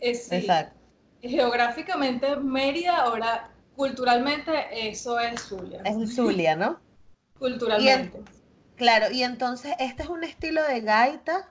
[0.00, 0.76] Es, sí, Exacto.
[1.22, 4.52] Geográficamente Mérida, ahora culturalmente
[4.88, 5.82] eso es Zulia.
[5.84, 6.80] Es un Zulia, ¿no?
[7.38, 8.22] Culturalmente.
[8.74, 11.48] Claro, y entonces, ¿este es un estilo de gaita?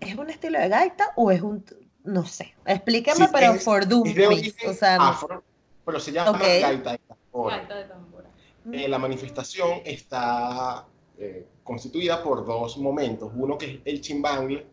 [0.00, 1.64] ¿Es un estilo de gaita o es un,
[2.04, 5.44] no sé, explíqueme, Sí, pero es- for Es de dummies, origen o sea, afro,
[5.84, 6.38] pero se llama Ok.
[6.40, 7.56] gaita de tambora.
[7.58, 8.30] Gaita de tambora.
[8.72, 10.86] Eh, la manifestación está
[11.18, 13.30] eh, constituida por dos momentos.
[13.34, 14.66] Uno que es el chimbangle,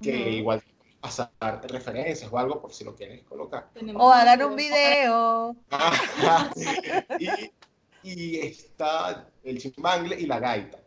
[0.00, 0.28] que Ujú.
[0.28, 0.62] igual
[1.00, 3.68] pasarte referencias o algo por si lo quieres colocar.
[3.96, 5.56] O hagan un video.
[5.70, 6.50] Ajá.
[7.18, 7.50] y,
[8.02, 10.78] y está el chimbangle y la gaita.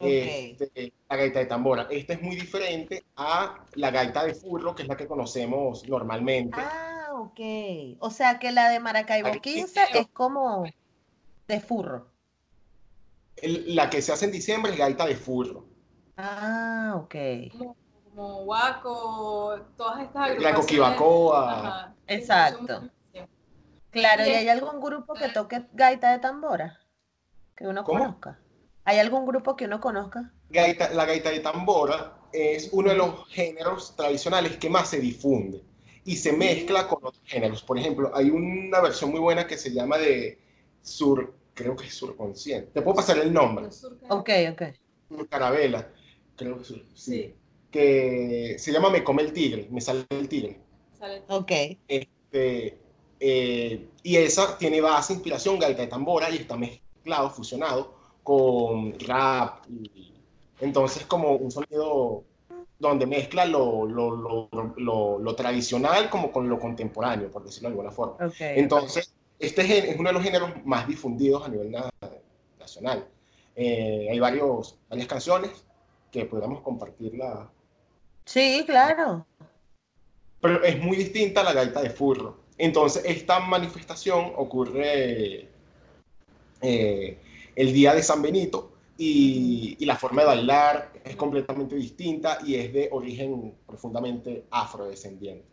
[0.00, 1.86] Este, la gaita de tambora.
[1.90, 6.58] Esta es muy diferente a la gaita de furro, que es la que conocemos normalmente.
[6.60, 7.98] Ah, ok.
[8.00, 10.64] O sea que la de Maracaibo Aquí 15 es como
[11.48, 12.06] de furro.
[13.36, 15.66] El- la que se hace en diciembre es gaita de furro.
[16.16, 17.14] Ah, ok.
[17.52, 20.60] como, como Huaco, todas estas La agrupaciones.
[20.60, 21.94] coquibacoa.
[22.06, 22.90] Exacto.
[23.90, 26.78] Claro, ¿y hay algún grupo que toque gaita de tambora?
[27.56, 27.98] Que uno ¿Cómo?
[27.98, 28.38] conozca.
[28.84, 30.34] ¿Hay algún grupo que uno conozca?
[30.50, 35.62] Gaita- la gaita de tambora es uno de los géneros tradicionales que más se difunde
[36.04, 37.62] y se mezcla con otros géneros.
[37.62, 40.38] Por ejemplo, hay una versión muy buena que se llama de
[40.82, 42.70] sur, creo que es surconsciente.
[42.72, 43.68] Te puedo pasar el nombre,
[44.08, 44.62] Ok, ok.
[45.08, 45.92] Sur Carabela,
[46.36, 47.34] creo que sí, Sí,
[47.70, 50.60] que se llama Me come el tigre, me sale el tigre.
[50.92, 51.24] sale.
[51.28, 51.50] Ok.
[51.88, 52.78] Este,
[53.18, 59.64] eh, y esa tiene base, inspiración, gaita de tambora y está mezclado, fusionado con rap.
[59.68, 60.12] Y,
[60.60, 62.24] entonces, como un sonido
[62.78, 67.90] donde mezcla lo, lo, lo, lo, tradicional como con lo contemporáneo, por decirlo de alguna
[67.90, 68.16] forma.
[68.38, 71.90] Entonces, este es uno de los géneros más difundidos a nivel na-
[72.58, 73.06] nacional.
[73.56, 75.50] Eh, hay varios, varias canciones
[76.10, 77.50] que podamos compartirla
[78.24, 79.26] Sí, claro.
[80.40, 82.38] pero es muy distinta a la gaita de furro.
[82.58, 85.48] Entonces, esta manifestación ocurre
[86.62, 87.18] eh,
[87.60, 92.54] el día de San Benito y, y la forma de bailar es completamente distinta y
[92.54, 95.46] es de origen profundamente afrodescendiente.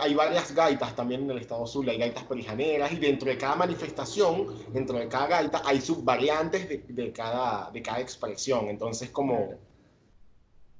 [0.00, 3.56] Hay varias gaitas también en el estado Zulia, hay gaitas perijaneras y dentro de cada
[3.56, 8.68] manifestación, dentro de cada gaita, hay subvariantes de, de cada, de cada expresión.
[8.68, 9.58] Entonces, como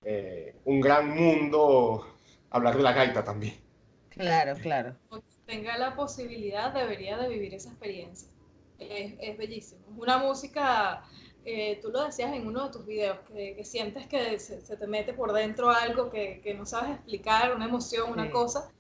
[0.04, 2.06] eh, un gran mundo
[2.50, 3.54] hablar de la gaita también.
[4.10, 4.96] Claro, claro.
[5.44, 8.28] tenga la posibilidad, debería de vivir esa experiencia.
[8.90, 9.82] Es, es bellísimo.
[9.92, 11.04] Es una música,
[11.44, 14.76] eh, tú lo decías en uno de tus videos, que, que sientes que se, se,
[14.76, 18.30] te mete por dentro algo que, que, no sabes explicar, una emoción, una Sí.
[18.30, 18.70] cosa.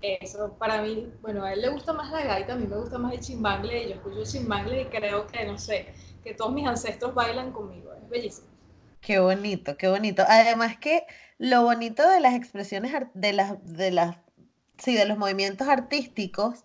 [0.00, 2.98] Eso para mí, bueno, a él le gusta más la gaita, a mí me gusta
[2.98, 6.52] más el chimbangle, y yo escucho el chimbangle y creo que, no sé, que todos
[6.52, 7.92] mis ancestros bailan conmigo.
[7.94, 8.48] Es bellísimo.
[9.00, 10.24] Qué bonito, qué bonito.
[10.26, 11.06] Además que
[11.38, 14.16] lo bonito de las expresiones de las, de las,
[14.78, 16.62] sí, de los movimientos artísticos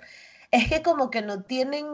[0.52, 1.86] es que como que no tienen,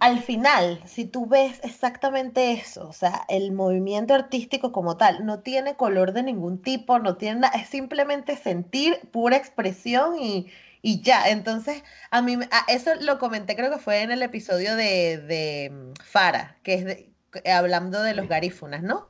[0.00, 5.40] al final, si tú ves exactamente eso, o sea, el movimiento artístico como tal, no
[5.40, 10.50] tiene color de ningún tipo, no tiene nada, es simplemente sentir, pura expresión y,
[10.82, 11.28] y ya.
[11.28, 15.70] Entonces, a mí, a eso lo comenté, creo que fue en el episodio de, de
[15.70, 17.10] mm, Fara, que es de-
[17.52, 19.08] hablando de los garífunas, ¿no?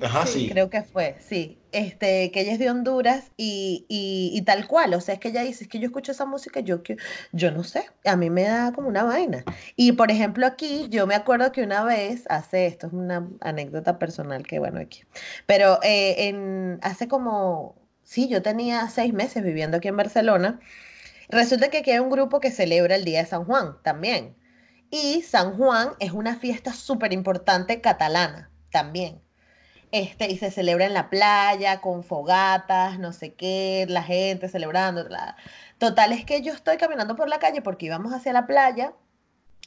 [0.00, 0.48] Ajá, Sí, sí.
[0.48, 1.58] Creo que fue, sí.
[1.70, 4.94] Este, que ella es de Honduras y, y, y tal cual.
[4.94, 6.82] O sea, es que ella dice, es que yo escucho esa música, yo,
[7.32, 9.44] yo no sé, a mí me da como una vaina.
[9.76, 13.98] Y por ejemplo, aquí yo me acuerdo que una vez, hace esto, es una anécdota
[13.98, 15.04] personal que bueno, aquí.
[15.46, 20.60] Pero eh, en, hace como, sí, yo tenía seis meses viviendo aquí en Barcelona.
[21.28, 24.36] Resulta que aquí hay un grupo que celebra el Día de San Juan también.
[24.90, 29.22] Y San Juan es una fiesta súper importante catalana también.
[29.92, 35.06] Este, y se celebra en la playa, con fogatas, no sé qué, la gente celebrando.
[35.78, 38.94] Total, es que yo estoy caminando por la calle porque íbamos hacia la playa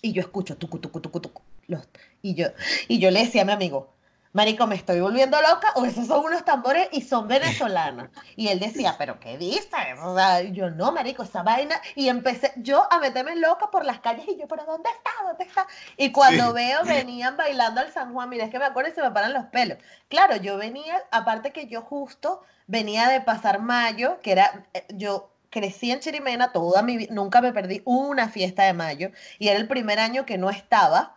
[0.01, 1.41] y yo escucho tucu, tucu, tucu, tucu.
[1.67, 1.87] Los,
[2.21, 2.47] y, yo,
[2.87, 3.94] y yo le decía a mi amigo,
[4.35, 8.09] Marico, ¿me estoy volviendo loca o esos son unos tambores y son venezolanos?
[8.35, 9.69] Y él decía, ¿pero qué dices?
[10.03, 11.81] O sea, yo no, Marico, esa vaina.
[11.95, 15.11] Y empecé yo a meterme loca por las calles y yo, ¿pero dónde está?
[15.25, 15.65] ¿Dónde está?
[15.95, 19.01] Y cuando veo, venían bailando al San Juan, mira, es que me acuerdo y se
[19.01, 19.77] me paran los pelos.
[20.09, 25.31] Claro, yo venía, aparte que yo justo venía de pasar mayo, que era, eh, yo
[25.49, 29.57] crecí en Chirimena toda mi vida, nunca me perdí una fiesta de mayo y era
[29.57, 31.15] el primer año que no estaba.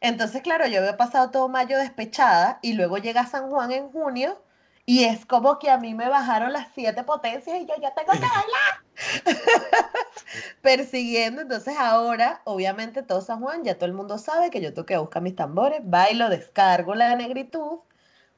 [0.00, 4.40] Entonces, claro, yo había pasado todo mayo despechada y luego llega San Juan en junio
[4.86, 8.12] y es como que a mí me bajaron las siete potencias y yo ya tengo
[8.12, 9.34] que bailar.
[10.62, 14.86] Persiguiendo, entonces ahora, obviamente todo San Juan, ya todo el mundo sabe que yo tengo
[14.86, 17.80] que buscar mis tambores, bailo, descargo la negritud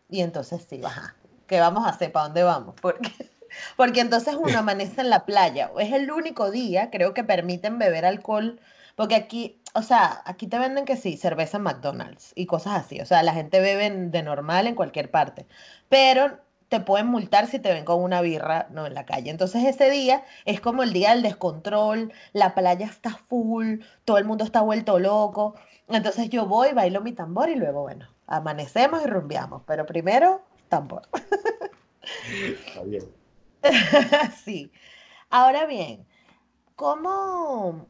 [0.08, 1.14] y entonces sí, baja.
[1.46, 2.10] ¿Qué vamos a hacer?
[2.10, 2.74] ¿Para dónde vamos?
[2.80, 3.12] Porque,
[3.76, 5.70] porque entonces uno amanece en la playa.
[5.78, 8.60] Es el único día, creo que permiten beber alcohol
[9.00, 13.00] porque aquí, o sea, aquí te venden que sí, cerveza en McDonald's y cosas así.
[13.00, 15.46] O sea, la gente bebe de normal en cualquier parte.
[15.88, 19.30] Pero te pueden multar si te ven con una birra no en la calle.
[19.30, 24.24] Entonces ese día es como el día del descontrol, la playa está full, todo el
[24.24, 25.56] mundo está vuelto loco.
[25.88, 29.62] Entonces yo voy, bailo mi tambor y luego, bueno, amanecemos y rumbeamos.
[29.66, 31.02] Pero primero, tambor.
[32.40, 33.04] Está bien.
[34.44, 34.70] sí.
[35.28, 36.06] Ahora bien,
[36.76, 37.88] ¿cómo,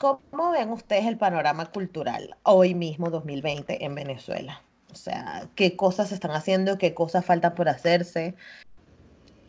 [0.00, 4.62] ¿Cómo ven ustedes el panorama cultural hoy mismo, 2020, en Venezuela?
[4.92, 6.78] O sea, ¿qué cosas se están haciendo?
[6.78, 8.36] ¿Qué cosas faltan por hacerse?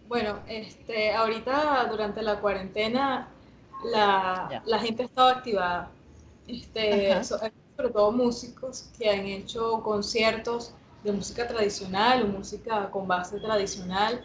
[0.08, 3.30] Bueno, este, ahorita durante la cuarentena
[3.84, 5.92] la, la gente ha estado activada.
[6.48, 7.54] Este, sobre
[7.94, 14.20] todo músicos que han hecho conciertos de música tradicional o música con base tradicional.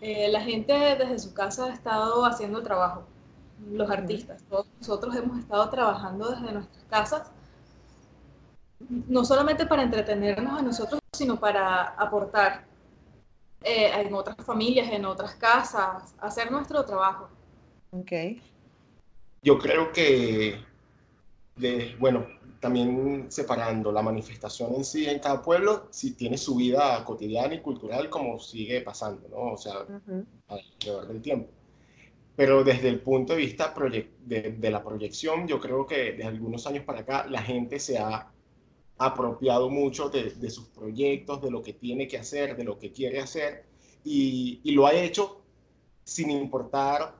[0.00, 3.04] Eh, la gente desde su casa ha estado haciendo el trabajo
[3.70, 7.30] los artistas, todos nosotros hemos estado trabajando desde nuestras casas,
[8.88, 12.66] no solamente para entretenernos a nosotros, sino para aportar
[13.62, 17.28] eh, en otras familias, en otras casas, hacer nuestro trabajo.
[17.90, 18.12] Ok.
[19.42, 20.60] Yo creo que,
[21.56, 22.26] de, bueno,
[22.60, 27.60] también separando la manifestación en sí en cada pueblo, si tiene su vida cotidiana y
[27.60, 29.52] cultural como sigue pasando, ¿no?
[29.52, 29.86] O sea,
[30.48, 31.50] alrededor del tiempo.
[32.38, 33.74] Pero desde el punto de vista
[34.20, 38.30] de, la proyección, yo creo que de algunos años para acá la gente se ha
[38.96, 43.18] apropiado mucho de, sus proyectos, de lo que tiene que hacer, de lo que quiere
[43.18, 43.64] hacer,
[44.04, 45.42] y, lo ha hecho
[46.04, 47.16] sin importar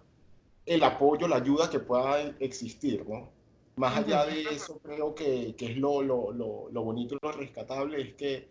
[0.64, 3.28] el apoyo, la ayuda que pueda existir, ¿no?
[3.74, 7.33] Más allá de eso, creo que, que es lo, lo, lo, lo, bonito y lo
[7.33, 8.46] rescatable, es que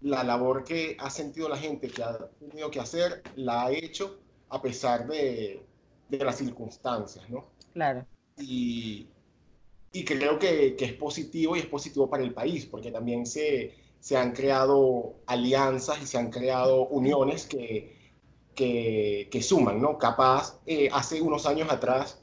[0.00, 4.18] la labor que ha sentido la gente que ha tenido que hacer, la ha hecho
[4.48, 5.62] a pesar de,
[6.08, 7.46] de las circunstancias, ¿no?
[7.72, 8.06] Claro.
[8.38, 9.08] Y,
[9.92, 13.74] y creo que, que, es positivo y es positivo para el país, porque también se,
[14.00, 17.96] se han creado alianzas y se han creado uniones que,
[18.54, 19.98] que, que suman, ¿no?
[19.98, 22.22] Capaz, eh, hace unos años atrás,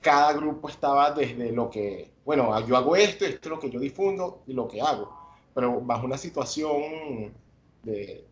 [0.00, 3.80] cada grupo estaba desde lo que, bueno, yo hago esto, esto es lo que yo
[3.80, 5.12] difundo y lo que hago,
[5.54, 7.32] pero bajo una situación
[7.82, 8.26] de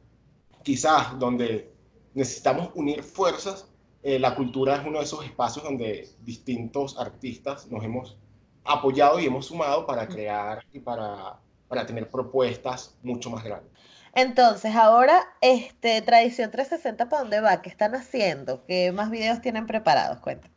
[0.63, 1.73] quizás donde
[2.15, 3.69] necesitamos unir fuerzas,
[4.05, 8.19] eh, la cultura es uno de esos espacios donde distintos artistas nos hemos
[8.63, 13.73] apoyado y hemos sumado para crear y para, para tener propuestas mucho más grandes.
[14.15, 17.63] Entonces, ahora, este, Tradición 360, ¿para dónde va?
[17.63, 18.65] ¿Qué están haciendo?
[18.67, 20.21] ¿Qué más videos tienen preparados?
[20.21, 20.55] Cuéntame.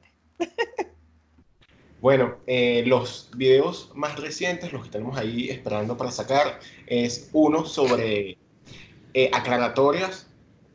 [1.99, 7.65] Bueno, eh, los videos más recientes, los que tenemos ahí esperando para sacar, es uno
[7.65, 8.37] sobre
[9.15, 10.26] eh, aclaratorias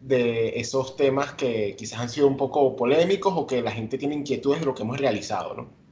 [0.02, 4.14] de esos temas que quizás han sido un poco polémicos o que la gente tiene
[4.14, 5.82] inquietudes de lo que hemos realizado, ¿no?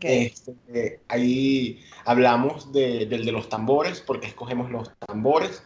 [0.00, 5.62] Este, ahí hablamos de, del de los tambores, porque escogemos los tambores,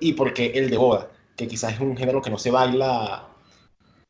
[0.00, 3.28] y porque el de boda, que quizás es un género que no se baila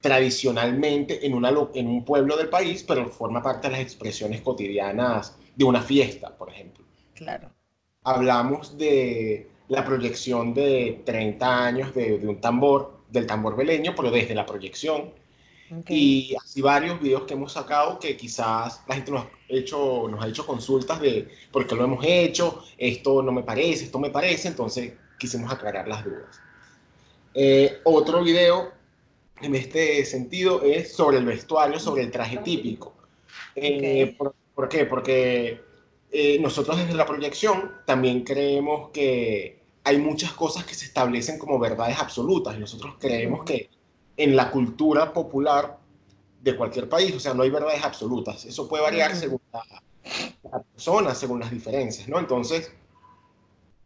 [0.01, 5.37] tradicionalmente en, una, en un pueblo del país, pero forma parte de las expresiones cotidianas
[5.55, 6.85] de una fiesta, por ejemplo.
[7.15, 7.51] Claro.
[8.05, 14.11] Hablamos de la proyección de 30 años de, de un tambor, del tambor beleño, pero
[14.11, 15.13] desde la proyección.
[15.89, 20.25] Y así varios videos que hemos sacado que quizás la gente nos ha hecho, nos
[20.25, 24.11] ha hecho consultas de por qué lo hemos hecho, esto no me parece, esto me
[24.11, 26.41] parece, entonces quisimos aclarar las dudas.
[27.35, 28.73] Eh, otro video
[29.41, 32.95] en este sentido es sobre el vestuario, sobre el traje típico.
[33.55, 34.17] Eh,
[34.55, 34.87] por, qué?
[34.87, 35.61] Porque
[36.11, 41.59] eh, nosotros desde la proyección también creemos que hay muchas cosas que se establecen como
[41.59, 42.57] verdades absolutas.
[42.57, 43.71] Y nosotros creemos que
[44.17, 45.79] en la cultura popular
[46.43, 48.45] de cualquier país, o sea, no hay verdades absolutas.
[48.45, 52.19] Eso puede variar según la persona según las diferencias, ¿no?
[52.19, 52.73] Entonces,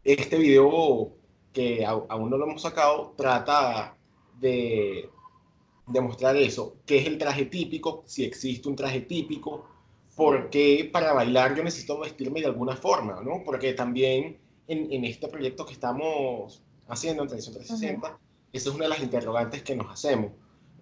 [0.03, 1.11] este video
[1.51, 3.95] que aún no lo hemos sacado trata
[4.39, 5.09] de
[5.87, 9.65] demostrar eso, qué es el traje típico, si existe un traje típico,
[10.15, 13.43] porque para bailar yo necesito vestirme de alguna forma, ¿no?
[13.45, 14.37] Porque también
[14.67, 18.19] en, en este proyecto que estamos haciendo en Tradición 360,
[18.53, 20.31] esa es una de las interrogantes que nos hacemos.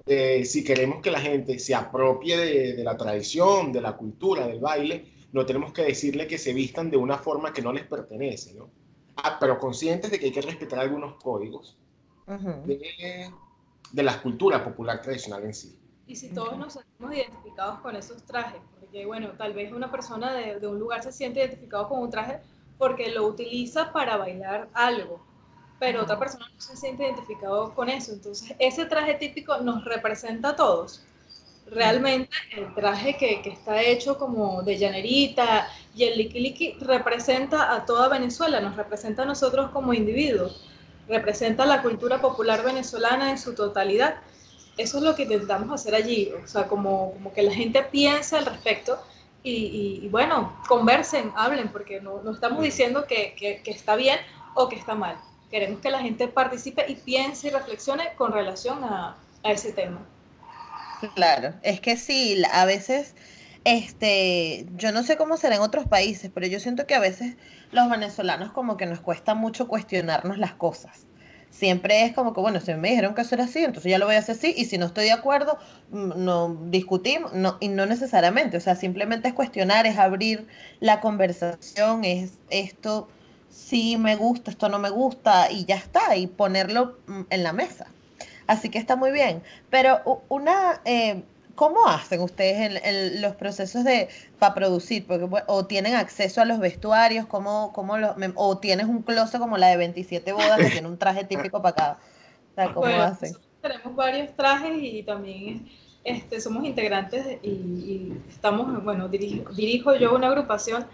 [0.06, 4.48] Eh, si queremos que la gente se apropie de, de, la tradición, de la cultura,
[4.48, 7.86] del baile, no tenemos que decirle que se vistan de una forma que no les
[7.86, 8.70] pertenece, ¿no?
[9.16, 11.78] Ah, pero conscientes de que hay que respetar algunos códigos
[12.66, 13.30] de,
[13.92, 15.80] de, la cultura popular tradicional en sí.
[16.08, 20.34] Y si todos nos sentimos identificados con esos trajes, porque bueno, tal vez una persona
[20.34, 22.42] de, de un lugar se siente identificado con un traje
[22.78, 25.22] porque lo utiliza para bailar algo,
[25.80, 28.14] pero otra persona no se siente identificado con eso.
[28.14, 31.04] Entonces, ese traje típico nos representa a todos.
[31.66, 37.86] Realmente el traje que, que está hecho como de llanerita y el liqui representa a
[37.86, 40.66] toda Venezuela, nos representa a nosotros como individuos,
[41.08, 44.16] representa la cultura popular venezolana en su totalidad.
[44.78, 48.36] Eso es lo que intentamos hacer allí, o sea, como, como que la gente piense
[48.36, 49.00] al respecto
[49.44, 54.18] y, y, bueno, conversen, hablen, porque no, no estamos diciendo que, que, que está bien
[54.56, 55.18] o que está mal
[55.54, 60.00] queremos que la gente participe y piense y reflexione con relación a, a ese tema.
[61.14, 63.14] Claro, es que sí, a veces,
[63.64, 67.36] este, yo no sé cómo será en otros países, pero yo siento que a veces
[67.72, 71.06] los venezolanos como que nos cuesta mucho cuestionarnos las cosas.
[71.54, 74.08] Siempre es como que, bueno, si me dijeron que eso era así, entonces ya lo
[74.08, 75.60] voy a hacer así, y si no estoy de acuerdo,
[75.92, 80.48] mm, no discutimos, no, y no necesariamente, o sea, simplemente es cuestionar, es abrir
[80.80, 83.08] la conversación, es esto,
[83.50, 87.54] sí me gusta, esto no me gusta y ya está, y ponerlo mm, en la
[87.54, 87.86] mesa.
[88.48, 89.44] Así que está muy bien.
[89.70, 91.24] Pero una, eh,
[91.56, 95.06] ¿cómo hacen ustedes en, los procesos de para producir?
[95.06, 99.58] Porque, o tienen acceso a los vestuarios, ¿cómo, cómo lo, o tienes un closet como
[99.58, 101.76] la de 27 bodas que tiene un traje típico para
[102.56, 102.70] cada.
[102.72, 103.36] O ¿cómo hacen?
[103.62, 105.70] Tenemos varios trajes y también
[106.04, 110.86] este, somos integrantes y, estamos, bueno, dirijo, dirijo yo una agrupación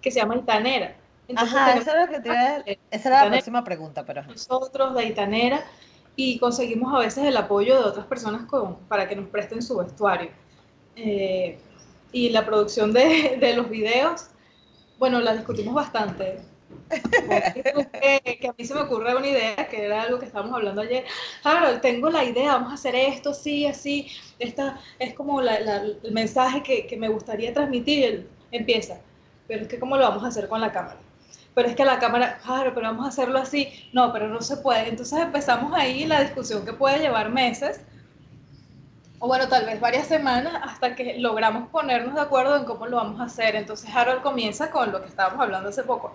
[0.00, 0.96] que se llama Itanera
[1.34, 4.22] Ajá, esa, es lo que te esa era la próxima pregunta, pero...
[4.24, 5.64] Nosotros de Itanera
[6.16, 9.76] y conseguimos a veces el apoyo de otras personas con, para que nos presten su
[9.76, 10.30] vestuario.
[10.96, 11.58] Eh,
[12.10, 14.28] y la producción de, de, los videos,
[14.98, 16.38] bueno, la discutimos bastante.
[16.88, 20.80] Que, que, a mí se me ocurre una idea, que era algo que estábamos hablando
[20.80, 21.04] ayer.
[21.42, 24.08] Claro, tengo la idea, vamos a hacer esto, sí, así.
[24.38, 28.28] Esta es como la, la, el mensaje que, que me gustaría transmitir.
[28.50, 29.00] Empieza,
[29.46, 30.98] pero es que ¿cómo lo vamos a hacer con la cámara?
[31.56, 34.58] Pero es que la cámara, claro, pero vamos a hacerlo así, no, pero no se
[34.58, 34.90] puede.
[34.90, 37.80] Entonces empezamos ahí la discusión que puede llevar meses,
[39.20, 42.98] o bueno, tal vez varias semanas, hasta que logramos ponernos de acuerdo en cómo lo
[42.98, 43.56] vamos a hacer.
[43.56, 46.14] Entonces Harold comienza con lo que estábamos hablando hace poco.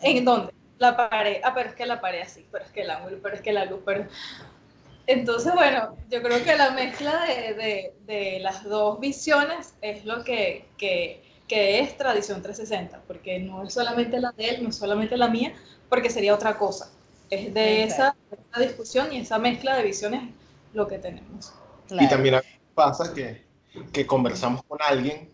[0.00, 0.54] ¿En dónde?
[0.78, 3.34] La pared, ah, pero es que la pared así, pero es que el ángulo, pero
[3.34, 4.06] es que la luz, pero...
[5.06, 10.24] Entonces, bueno, yo creo que la mezcla de, de, de las dos visiones es lo
[10.24, 14.76] que, que que es Tradición 360, porque no es solamente la de él, no es
[14.76, 15.54] solamente la mía,
[15.88, 16.92] porque sería otra cosa.
[17.30, 18.14] Es de esa,
[18.58, 20.22] discusión y esa mezcla de visiones
[20.74, 21.52] lo que tenemos.
[21.90, 22.36] Y también
[22.74, 23.44] pasa que,
[23.92, 25.30] que conversamos con alguien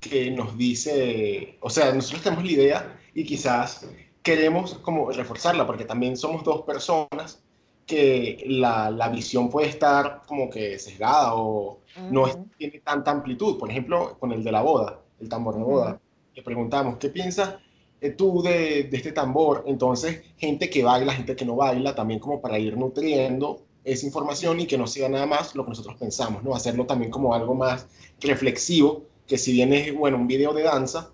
[0.00, 3.86] que nos dice, o sea, nosotros tenemos la idea y quizás
[4.22, 7.42] queremos como reforzarla, porque también somos dos personas
[7.86, 13.58] que la, la visión puede estar como que sesgada o no tiene tanta amplitud.
[13.58, 16.00] Por ejemplo, con el de la boda el tambor de boda.
[16.34, 17.56] Le preguntamos, ¿qué piensas
[18.00, 19.64] eh, tú de, de, este tambor?
[19.66, 24.60] Entonces, gente que baila, gente que no baila, también como para ir nutriendo esa información
[24.60, 26.54] y que no sea nada más lo que nosotros pensamos, ¿no?
[26.54, 27.86] Hacerlo también como algo más
[28.20, 31.10] reflexivo, que si bien es, bueno, un video de danza,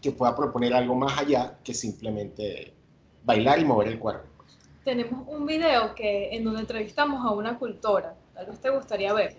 [0.00, 2.74] que pueda proponer algo más allá que simplemente
[3.24, 4.28] bailar y mover el cuerpo.
[4.84, 9.34] Tenemos un video que, en donde entrevistamos a una cultora, tal vez te gustaría ver,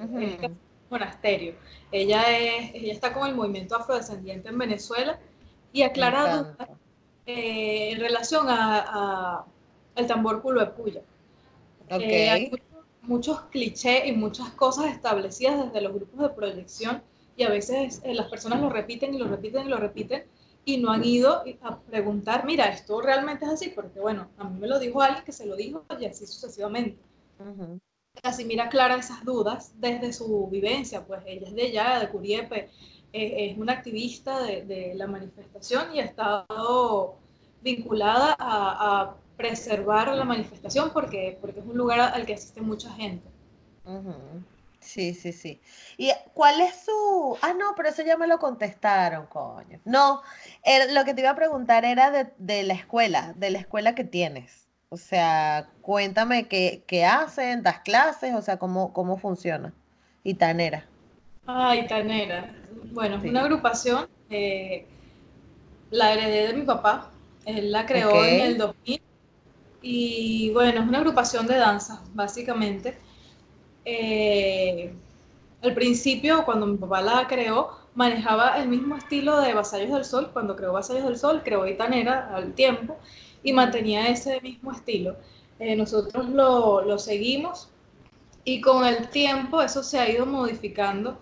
[0.89, 1.55] monasterio.
[1.91, 5.19] Ella, es, ella está con el movimiento afrodescendiente en Venezuela
[5.71, 6.69] y aclara dudas
[7.25, 9.45] eh, en relación a,
[9.95, 11.01] al tambor culo de puya.
[11.89, 12.51] Eh, hay
[13.01, 17.03] muchos, clichés y muchas cosas establecidas desde los grupos de proyección
[17.37, 20.23] y a veces eh, las personas lo repiten y lo repiten y lo repiten
[20.65, 24.59] y no han ido a preguntar, mira, esto realmente es así, porque bueno, a mí
[24.59, 26.97] me lo dijo alguien que se lo dijo y así sucesivamente.
[28.21, 32.69] Casimira aclara esas dudas desde su vivencia, pues ella es de allá, de Curiepe,
[33.13, 37.15] eh, es una activista de, la manifestación y ha estado
[37.61, 43.27] vinculada a, preservar la manifestación porque, porque es un lugar al que asiste mucha gente.
[44.79, 45.61] Sí, sí, sí.
[45.97, 47.37] ¿Y cuál es su...?
[47.41, 49.81] Ah, no, pero eso ya me lo contestaron, coño.
[49.83, 50.21] No,
[50.91, 54.64] lo que te iba a preguntar era de la escuela, de la escuela que tienes.
[54.95, 59.73] O sea, cuéntame qué, qué hacen, das clases, o sea, cómo, cómo funciona.
[60.23, 60.85] Y Tanera.
[61.45, 62.53] Ay, Tanera.
[62.93, 63.29] Bueno, es Sí.
[63.29, 64.85] una agrupación, eh,
[65.89, 67.11] la heredé de mi papá,
[67.45, 69.01] él la creó en el 2000
[69.81, 72.97] y bueno, es una agrupación de danza, básicamente.
[73.85, 74.93] Eh,
[75.61, 80.31] al principio, cuando mi papá la creó, manejaba el mismo estilo de Vasallos del Sol.
[80.33, 82.97] Cuando creó Vasallos del Sol, creó Itanera al tiempo
[83.45, 85.17] y mantenía ese mismo estilo.
[85.59, 87.69] Eh, nosotros lo, lo seguimos
[88.45, 91.19] y con el tiempo eso se ha ido modificando.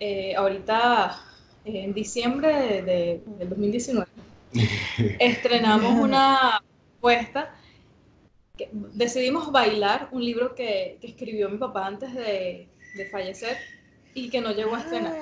[0.00, 1.20] Eh, ahorita,
[1.64, 4.10] eh, en diciembre de, de- del 2019,
[5.18, 6.62] estrenamos una
[7.00, 7.54] puesta
[8.56, 13.58] que decidimos bailar un libro que, que escribió mi papá antes de, de fallecer
[14.14, 15.16] y que no llegó a estrenar.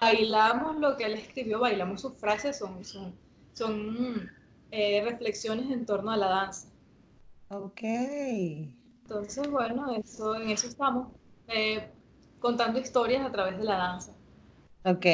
[0.00, 3.14] Bailamos lo que él escribió, bailamos sus frases, son, son,
[3.52, 4.30] son
[4.72, 6.68] eh, reflexiones en torno a la danza.
[7.48, 7.82] Ok.
[7.82, 11.08] Entonces, bueno, eso, en eso estamos,
[11.48, 11.90] eh,
[12.40, 14.12] contando historias a través de la danza.
[14.84, 15.06] Ok.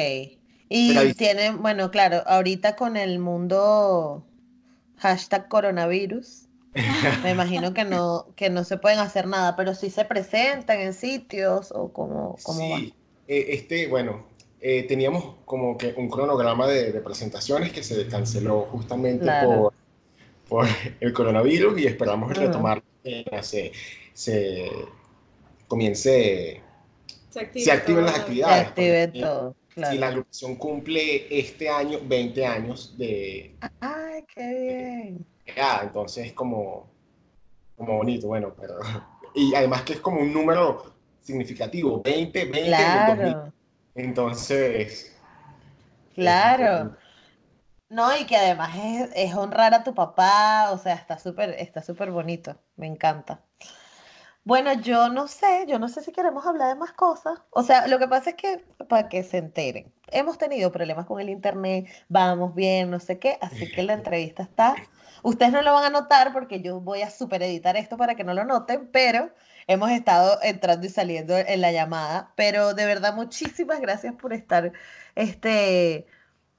[0.69, 4.25] Y Pero tienen, bueno, claro, ahorita con el mundo
[4.97, 6.47] hashtag coronavirus,
[7.23, 10.93] me imagino que no, que no se pueden hacer nada, pero sí se presentan en
[10.93, 12.77] sitios o cómo, cómo va.
[12.77, 12.93] Sí,
[13.27, 14.28] eh, este, bueno,
[14.61, 19.71] eh, teníamos como que un cronograma de, de presentaciones que se canceló justamente Claro.
[20.49, 20.67] por, por
[20.99, 22.39] el coronavirus y esperamos Ah.
[22.41, 23.71] retomar que se,
[24.13, 24.69] se
[25.67, 26.61] comience,
[27.29, 27.39] Se,
[27.71, 28.15] activen las todo.
[28.15, 28.67] Se actividades.
[28.67, 30.05] active porque todo, Si la claro.
[30.07, 35.25] agrupación cumple este año 20 años de Ay, qué bien.
[35.45, 36.89] creada, entonces es como,
[37.77, 38.75] como bonito, bueno, pero...
[39.35, 40.91] Y además que es como un número
[41.21, 43.33] significativo, 20, 20 en el 2000.
[43.33, 43.53] Claro,
[43.95, 45.15] Entonces,
[46.13, 46.95] claro.
[47.89, 51.81] No, y que además es, es honrar a tu papá, o sea, está súper, está
[51.81, 53.41] súper bonito, me encanta.
[54.43, 57.39] Bueno, yo no sé, yo no sé si queremos hablar de más cosas.
[57.51, 61.19] O sea, lo que pasa es que, para que se enteren, hemos tenido problemas con
[61.19, 64.75] el internet, vamos bien, no sé qué, así que la entrevista está.
[65.23, 68.23] Ustedes no lo van a notar porque yo voy a super editar esto para que
[68.23, 69.31] no lo noten, pero
[69.69, 72.33] hemos estado entrando y saliendo en la llamada.
[72.35, 74.73] Pero de verdad, muchísimas gracias por estar
[75.15, 76.07] este,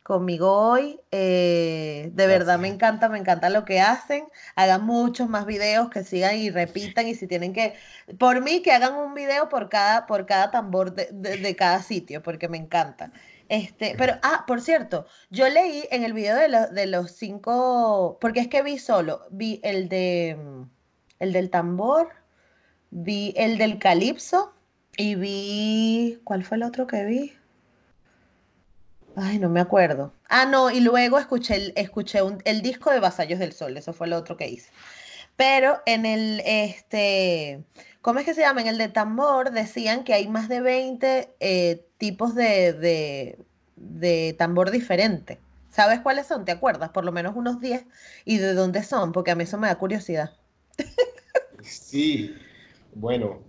[0.02, 1.00] conmigo hoy.
[1.10, 4.24] Eh, de verdad me encanta, me encanta lo que hacen.
[4.56, 7.08] Hagan muchos más videos, que sigan y repitan.
[7.08, 7.74] Y si tienen que,
[8.18, 11.82] por mí, que hagan un video por cada, por cada tambor de, de- de cada
[11.82, 13.12] sitio, porque me encanta.
[13.48, 18.18] Este, pero, ah, por cierto, yo leí en el video de, lo- de los cinco,
[18.20, 20.38] porque es que vi solo, vi el de,
[21.18, 22.08] el del tambor,
[22.90, 24.52] vi el del calipso
[24.96, 27.32] y vi, ¿cuál fue el otro que vi?
[29.16, 30.14] Ay, no me acuerdo.
[30.28, 33.92] Ah, no, y luego escuché el, escuché un- el disco de Vasallos del Sol, eso
[33.92, 34.70] fue lo otro que hice.
[35.36, 37.64] Pero en el, este,
[38.02, 38.60] ¿cómo es que se llama?
[38.62, 43.38] En el de tambor decían que hay más de 20 eh, tipos de, de,
[43.76, 45.40] de tambor diferente.
[45.70, 46.44] ¿Sabes cuáles son?
[46.44, 46.90] ¿Te acuerdas?
[46.90, 47.86] Por lo menos unos 10.
[48.24, 49.12] ¿Y de dónde son?
[49.12, 50.32] Porque a mí eso me da curiosidad.
[51.62, 52.34] sí,
[52.92, 53.42] bueno,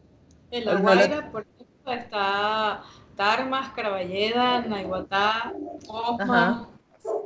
[0.52, 2.84] En La Guaira, por ejemplo, está
[3.16, 6.70] Tarmas, Caraballeda, Naiguatá, Osma,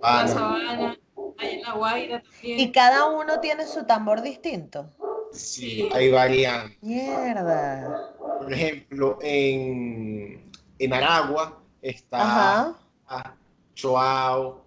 [0.02, 0.98] La ah, no, Sabana,
[1.38, 2.72] hay en La Guaira Y también.
[2.72, 4.94] cada uno tiene su tambor distinto.
[5.32, 6.72] sí, hay varias.
[6.82, 8.16] Mierda.
[8.38, 12.76] Por ejemplo, en, en Aragua está
[13.08, 13.38] Ajá.
[13.76, 14.66] Choao,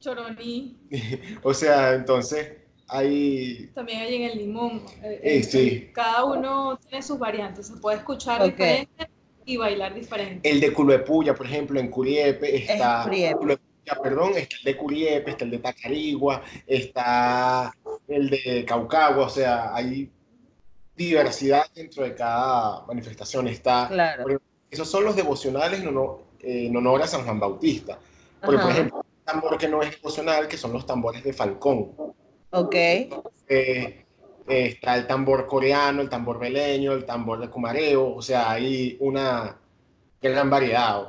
[0.00, 0.76] Choroní,
[1.42, 2.61] o sea, entonces
[2.92, 4.82] hay, también hay en el Limón.
[5.02, 5.90] Eh, Eh, sí.
[5.94, 8.48] Cada uno tiene sus variantes, se puede escuchar Ok.
[8.50, 9.08] diferente
[9.44, 10.48] y bailar diferente.
[10.48, 13.04] el de Culepuya, por ejemplo, en Curiepe está.
[13.04, 13.58] Culepuya,
[14.02, 17.72] perdón, está el de Curiepe, está el de Tacarigua, está
[18.08, 20.10] el de Caucagua, o sea, hay
[20.94, 24.24] diversidad dentro de cada manifestación, está Claro.
[24.70, 27.98] Esos son los devocionales en honor, eh, en honor a San Juan Bautista.
[28.40, 31.92] Porque, por ejemplo, un tambor que no es devocional, que son los tambores de Falcón.
[32.52, 32.74] Ok.
[32.74, 33.08] Eh,
[33.48, 34.04] eh,
[34.46, 38.14] está el tambor coreano, el tambor beleño, el tambor de cumareo.
[38.14, 39.58] O sea, hay una
[40.20, 41.08] gran variedad.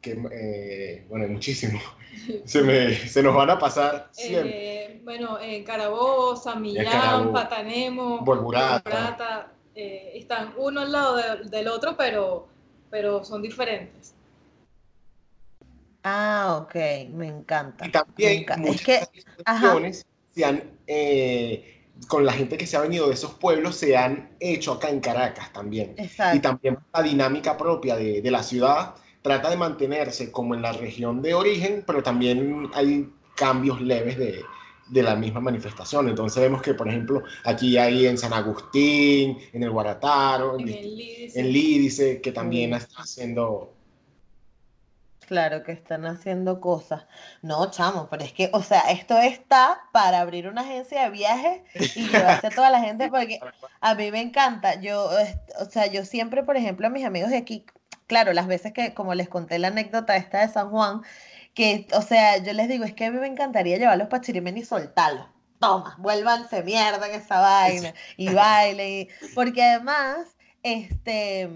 [0.00, 1.78] Que, eh, bueno, hay muchísimo.
[2.44, 4.84] Se, me- se nos van a pasar siempre.
[4.84, 7.32] Eh, bueno, en Carabobo, San Millán, Carabobo.
[7.32, 8.24] Patanemo,
[9.74, 12.46] eh, están uno al lado de- del otro, pero,
[12.90, 14.14] pero son diferentes.
[16.04, 16.74] Ah, ok.
[17.12, 17.84] Me encanta.
[17.84, 18.68] Y Me también encanta.
[18.68, 23.14] Es muchas que, manifestaciones se han eh, con la gente que se ha venido de
[23.14, 25.94] esos pueblos se han hecho acá en Caracas también.
[25.96, 26.36] Exacto.
[26.36, 30.72] Y también la dinámica propia de, de la ciudad trata de mantenerse como en la
[30.72, 34.42] región de origen, pero también hay cambios leves de,
[34.88, 36.08] de la misma manifestación.
[36.08, 40.74] Entonces vemos que, por ejemplo, aquí hay en San Agustín, en el Guarataro, en, En
[40.74, 41.40] el Lídice.
[41.40, 43.74] en Lídice, que también está haciendo...
[45.32, 47.06] Claro que están haciendo cosas.
[47.40, 51.62] No, chamo, pero es que, o sea, esto está para abrir una agencia de viajes
[51.96, 53.40] y llevarse a toda la gente porque
[53.80, 54.78] a mí me encanta.
[54.78, 55.08] Yo,
[55.58, 57.64] o sea, yo siempre, por ejemplo, a mis amigos de aquí,
[58.06, 61.00] claro, las veces que, como les conté la anécdota esta de San Juan,
[61.54, 64.58] que, o sea, yo les digo, es que a mí me encantaría llevarlos para Chirimen
[64.58, 65.24] y soltarlos.
[65.60, 68.86] Toma, vuélvanse mierda en esa vaina y bailen.
[68.90, 70.18] y- Porque además,
[70.62, 71.48] este,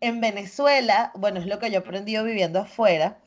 [0.00, 3.18] en Venezuela, bueno, es lo que yo he aprendido viviendo afuera.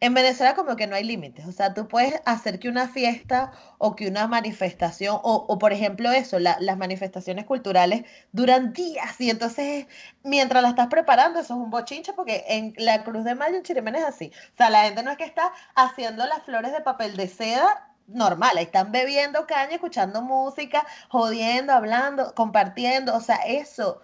[0.00, 3.52] En Venezuela como que no hay límites, o sea, tú puedes hacer que una fiesta
[3.76, 9.20] o que una manifestación, o, o por ejemplo eso, la- las manifestaciones culturales duran días
[9.20, 9.86] y entonces
[10.22, 13.62] mientras la estás preparando eso es un bochinche porque en la Cruz de Mayo en
[13.62, 16.80] Chirimen es así, o sea, la gente no es que está haciendo las flores de
[16.80, 24.00] papel de seda normal, están bebiendo caña, escuchando música, jodiendo, hablando, compartiendo, o sea, eso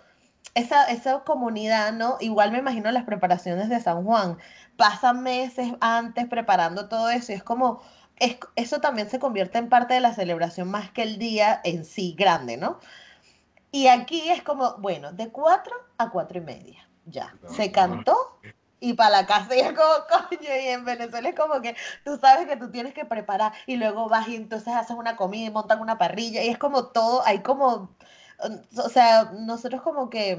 [0.55, 2.17] esa, esa comunidad, ¿no?
[2.21, 4.39] Igual me imagino las preparaciones de San Juan.
[4.77, 7.83] Pasan meses antes preparando todo eso y es como,
[8.17, 11.85] es, eso también se convierte en parte de la celebración más que el día en
[11.85, 12.81] sí grande, ¿no?
[13.71, 17.35] Y aquí es como, bueno, de cuatro a cuatro y media, ya.
[17.49, 18.39] Se cantó
[18.81, 19.93] y para la casa y es como,
[20.29, 23.77] coño, y en Venezuela es como que tú sabes que tú tienes que preparar y
[23.77, 27.23] luego vas y entonces haces una comida y montan una parrilla y es como todo,
[27.27, 27.91] hay como,
[28.39, 30.39] o sea, nosotros como que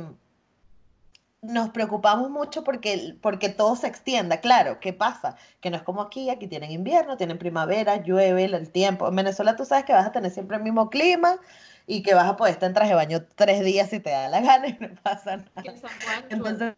[1.41, 5.35] nos preocupamos mucho porque, porque todo se extienda, claro, ¿qué pasa?
[5.61, 9.07] Que no es como aquí, aquí tienen invierno, tienen primavera, llueve, el tiempo.
[9.07, 11.37] En Venezuela tú sabes que vas a tener siempre el mismo clima
[11.85, 14.29] y que vas a poder estar en traje de baño tres días si te da
[14.29, 15.51] la gana y no pasa nada.
[15.63, 16.73] Y en San Juan, Entonces,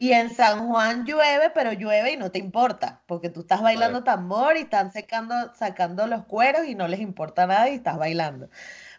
[0.00, 4.04] y en San Juan llueve, pero llueve y no te importa, porque tú estás bailando
[4.04, 8.48] tambor y están secando, sacando los cueros y no les importa nada y estás bailando.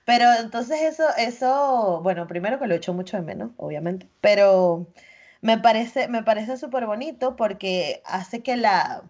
[0.10, 4.88] Pero entonces eso, eso, bueno, primero que lo echo mucho de menos, obviamente, pero
[5.42, 9.04] me parece, me parece súper bonito porque hace que la,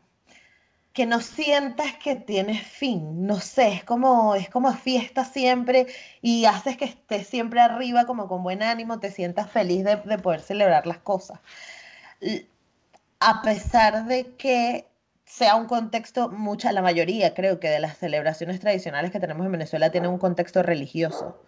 [0.93, 5.87] que no sientas que tienes fin, no sé, es como, es como fiesta siempre
[6.21, 10.17] y haces que estés siempre arriba como con buen ánimo, te sientas feliz de, de
[10.19, 11.39] poder celebrar las cosas.
[13.21, 14.88] A pesar de que
[15.29, 19.51] sea un contexto, mucha, la mayoría creo que de las celebraciones tradicionales que tenemos en
[19.51, 21.39] Venezuela tienen un contexto religioso.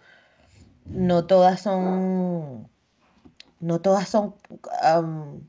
[0.86, 2.70] No todas son,
[3.60, 4.36] no todas son,
[4.84, 5.42] am,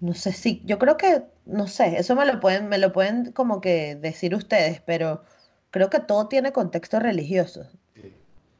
[0.00, 3.30] no sé si, yo creo que, no sé, eso me lo pueden, me lo pueden
[3.30, 5.22] como que decir ustedes, pero
[5.70, 7.70] creo que todo tiene contexto religioso,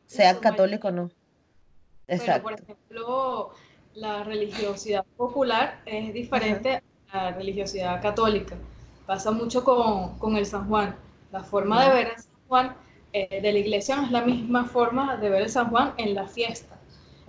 [0.07, 1.11] sea católico o no.
[2.07, 2.63] Pero, por Exacto.
[2.63, 3.51] ejemplo,
[3.95, 6.81] la religiosidad popular es diferente
[7.13, 8.57] la religiosidad católica.
[9.07, 10.97] Pasa mucho con, con el San Juan.
[11.31, 12.77] La forma de ver el San Juan
[13.13, 16.15] eh, de la iglesia no es la misma forma de ver el San Juan en
[16.15, 16.79] la fiesta.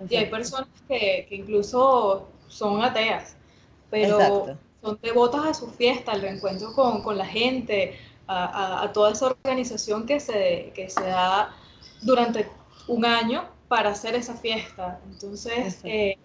[0.08, 3.36] Y hay personas que, que incluso son ateas,
[3.90, 4.58] pero Exacto.
[4.82, 8.44] son devotas a su fiesta, al reencuentro con, con la gente, a,
[8.80, 11.54] a- a toda esa organización que se, que se da
[12.02, 12.48] durante
[12.88, 15.00] un año para hacer esa fiesta.
[15.10, 16.16] Entonces, eh,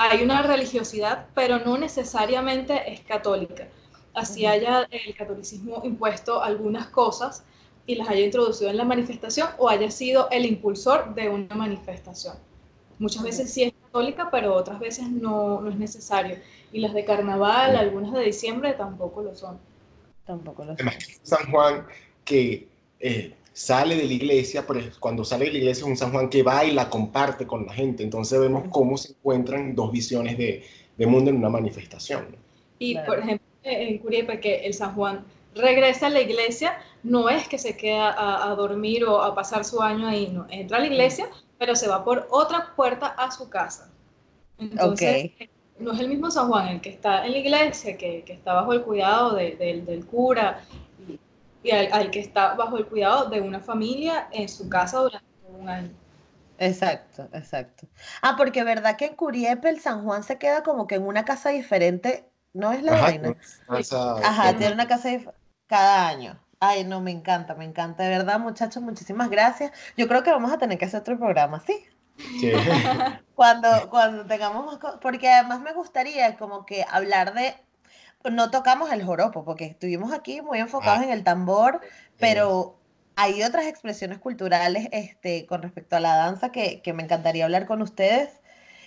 [0.00, 3.68] hay una religiosidad, pero no necesariamente es católica.
[4.14, 7.44] Así haya el catolicismo impuesto algunas cosas
[7.84, 12.34] y las haya introducido en la manifestación o haya sido el impulsor de una manifestación.
[12.98, 16.38] Muchas veces sí es católica, pero otras veces no, no es necesario.
[16.72, 19.58] Y las de carnaval, algunas de diciembre, tampoco lo son.
[20.24, 20.72] Tampoco lo.
[20.72, 21.86] Además, un San Juan
[22.24, 22.68] que
[23.00, 26.28] eh, sale de la iglesia, pero cuando sale de la iglesia es un San Juan
[26.30, 28.02] que baila, comparte con la gente.
[28.02, 30.64] Entonces vemos cómo se encuentran dos visiones de,
[30.96, 32.26] de mundo en una manifestación.
[32.30, 32.36] ¿no?
[32.78, 33.06] Y Claro.
[33.08, 35.24] por ejemplo, en Curiepe, que el San Juan
[35.54, 39.64] regresa a la iglesia, no es que se queda a, a dormir o a pasar
[39.64, 40.46] su año ahí, no.
[40.48, 41.28] Entra a la iglesia,
[41.58, 43.90] pero se va por otra puerta a su casa.
[44.58, 45.48] Entonces, Ok.
[45.80, 48.52] no es el mismo San Juan el que está en la iglesia, que, que está
[48.54, 50.62] bajo el cuidado de- del- del cura,
[51.62, 55.26] y, al, al que está bajo el cuidado de una familia en su casa durante
[55.48, 55.90] un año.
[56.58, 57.88] Exacto, exacto.
[58.22, 61.24] Ah, porque verdad que en Curiepe el San Juan se queda como que en una
[61.24, 63.36] casa diferente, ¿no es la Ajá, vaina?
[64.20, 65.10] Ajá, Tiene una casa
[65.66, 66.40] cada año.
[66.60, 68.02] Ay, no, me encanta, me encanta.
[68.04, 69.72] De verdad, muchachos, muchísimas gracias.
[69.96, 71.84] Yo creo que vamos a tener que hacer otro programa, ¿sí?
[72.36, 72.60] que-
[73.34, 77.54] Cuando, cuando tengamos más co- porque además me gustaría como que hablar de,
[78.28, 81.04] no tocamos el joropo, porque estuvimos aquí muy enfocados Ah.
[81.04, 81.80] en el tambor,
[82.18, 82.76] pero
[83.16, 87.66] hay otras expresiones culturales este, con respecto a la danza que, que me encantaría hablar
[87.66, 88.30] con ustedes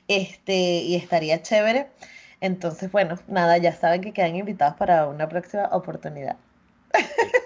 [0.07, 1.89] este, y estaría chévere.
[2.41, 6.35] Entonces, bueno, nada, ya saben que quedan invitados para una próxima oportunidad.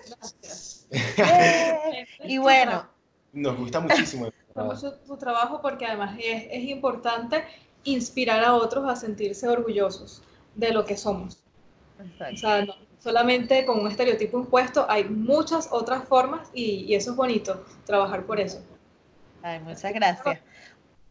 [0.08, 0.88] Gracias.
[2.24, 2.88] y bueno.
[3.34, 4.32] Nos gusta muchísimo.
[4.56, 7.44] mucho tu trabajo porque además es, es importante
[7.84, 10.24] inspirar a otros a sentirse orgullosos
[10.56, 11.44] de lo que somos.
[12.00, 12.34] Exacto.
[12.34, 17.12] O sea, no, solamente con un estereotipo impuesto, hay muchas otras formas y, y eso
[17.12, 18.62] es bonito, trabajar por eso.
[19.44, 20.40] Ay, muchas gracias.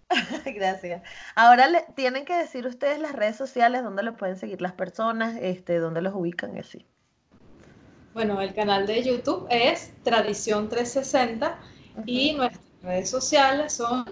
[0.55, 1.03] Gracias.
[1.34, 5.37] Ahora le, tienen que decir ustedes las redes sociales, dónde los pueden seguir las personas,
[5.41, 6.84] este, dónde los ubican y así.
[8.14, 12.03] Bueno, el canal de YouTube es Tradición 360 uh -huh.
[12.07, 14.05] y nuestras redes sociales son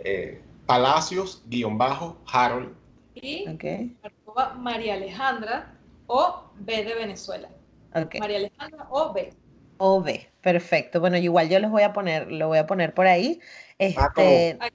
[0.00, 2.74] eh, Palacios-Harold
[3.14, 3.96] y okay.
[4.02, 5.75] arroba María Alejandra
[6.06, 7.48] o B de Venezuela.
[7.94, 8.20] Okay.
[8.20, 9.32] María Alejandra o B.
[9.78, 11.00] O B, perfecto.
[11.00, 13.40] Bueno, igual yo los voy a poner, lo voy a poner por ahí.
[13.78, 14.70] Este, ah,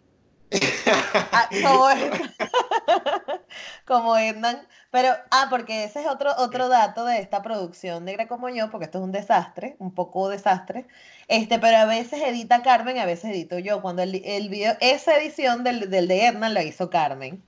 [1.31, 1.87] Ah, como,
[3.85, 4.67] como Hernán.
[4.91, 8.85] Pero, ah, porque ese es otro, otro dato de esta producción negra como yo, porque
[8.85, 10.87] esto es un desastre, un poco desastre.
[11.27, 13.81] Este, pero a veces edita Carmen, a veces edito yo.
[13.81, 17.43] Cuando el, el video, esa edición del, del de Hernán la hizo Carmen.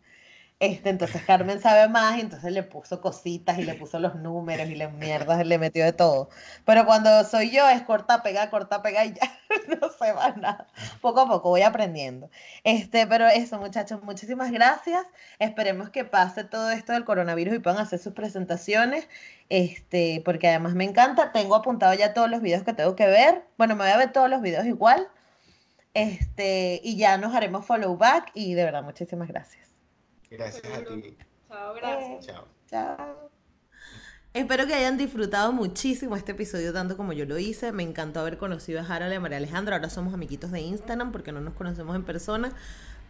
[0.64, 4.70] Este, entonces Carmen sabe más y entonces le puso cositas y le puso los números
[4.70, 6.30] y las mierdas le metió de todo.
[6.64, 9.30] Pero cuando soy yo es corta, pega, corta, pega y ya
[9.82, 10.68] no se va nada.
[11.02, 12.30] Poco a poco voy aprendiendo.
[12.64, 15.06] Este, pero eso muchachos, muchísimas gracias.
[15.38, 19.10] Esperemos que pase todo esto del coronavirus y puedan hacer sus presentaciones.
[19.50, 21.34] Este, porque además me encanta.
[21.34, 23.44] Tengo apuntado ya todos los videos que tengo que ver.
[23.58, 25.10] Bueno, me voy a ver todos los videos igual.
[25.94, 29.73] Este, y ya nos haremos follow back y de verdad muchísimas gracias.
[30.34, 31.16] Gracias a ti.
[31.48, 32.26] Chao, gracias.
[32.26, 32.48] Chao.
[32.68, 33.30] Chao.
[34.34, 37.72] Espero que hayan disfrutado muchísimo este episodio tanto como yo lo hice.
[37.72, 39.76] Me encantó haber conocido a Harold y a María Alejandra.
[39.76, 42.52] Ahora somos amiguitos de Instagram porque no nos conocemos en persona.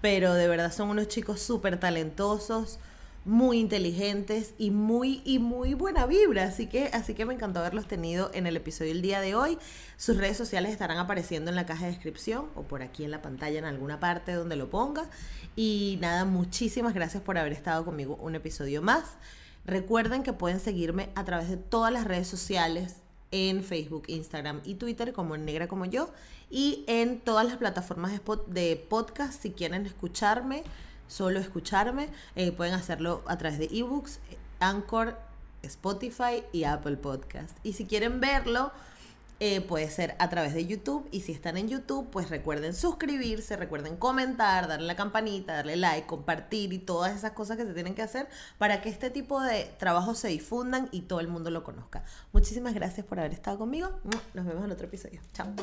[0.01, 2.77] Pero de verdad son unos chicos súper talentosos,
[3.25, 6.45] muy inteligentes y muy, y muy buena vibra.
[6.45, 9.57] Así que, así que me encantó haberlos tenido en el episodio el día de hoy.
[9.97, 13.21] Sus redes sociales estarán apareciendo en la caja de descripción o por aquí en la
[13.21, 15.09] pantalla en alguna parte donde lo ponga.
[15.55, 19.17] Y nada, muchísimas gracias por haber estado conmigo un episodio más.
[19.65, 22.95] Recuerden que pueden seguirme a través de todas las redes sociales
[23.31, 26.11] en Facebook, Instagram y Twitter como Negra como yo
[26.49, 28.11] y en todas las plataformas
[28.47, 30.63] de podcast si quieren escucharme,
[31.07, 34.19] solo escucharme, eh, pueden hacerlo a través de ebooks,
[34.59, 35.17] Anchor,
[35.61, 37.57] Spotify y Apple Podcast.
[37.63, 38.71] Y si quieren verlo,
[39.39, 43.57] eh, puede ser a través de YouTube y si están en YouTube, pues recuerden suscribirse,
[43.57, 47.95] recuerden comentar, darle la campanita, darle like, compartir y todas esas cosas que se tienen
[47.95, 51.63] que hacer para que este tipo de trabajos se difundan y todo el mundo lo
[51.63, 52.05] conozca.
[52.31, 53.89] Muchísimas gracias por haber estado conmigo.
[54.33, 55.19] Nos vemos en otro episodio.
[55.33, 55.53] Chao.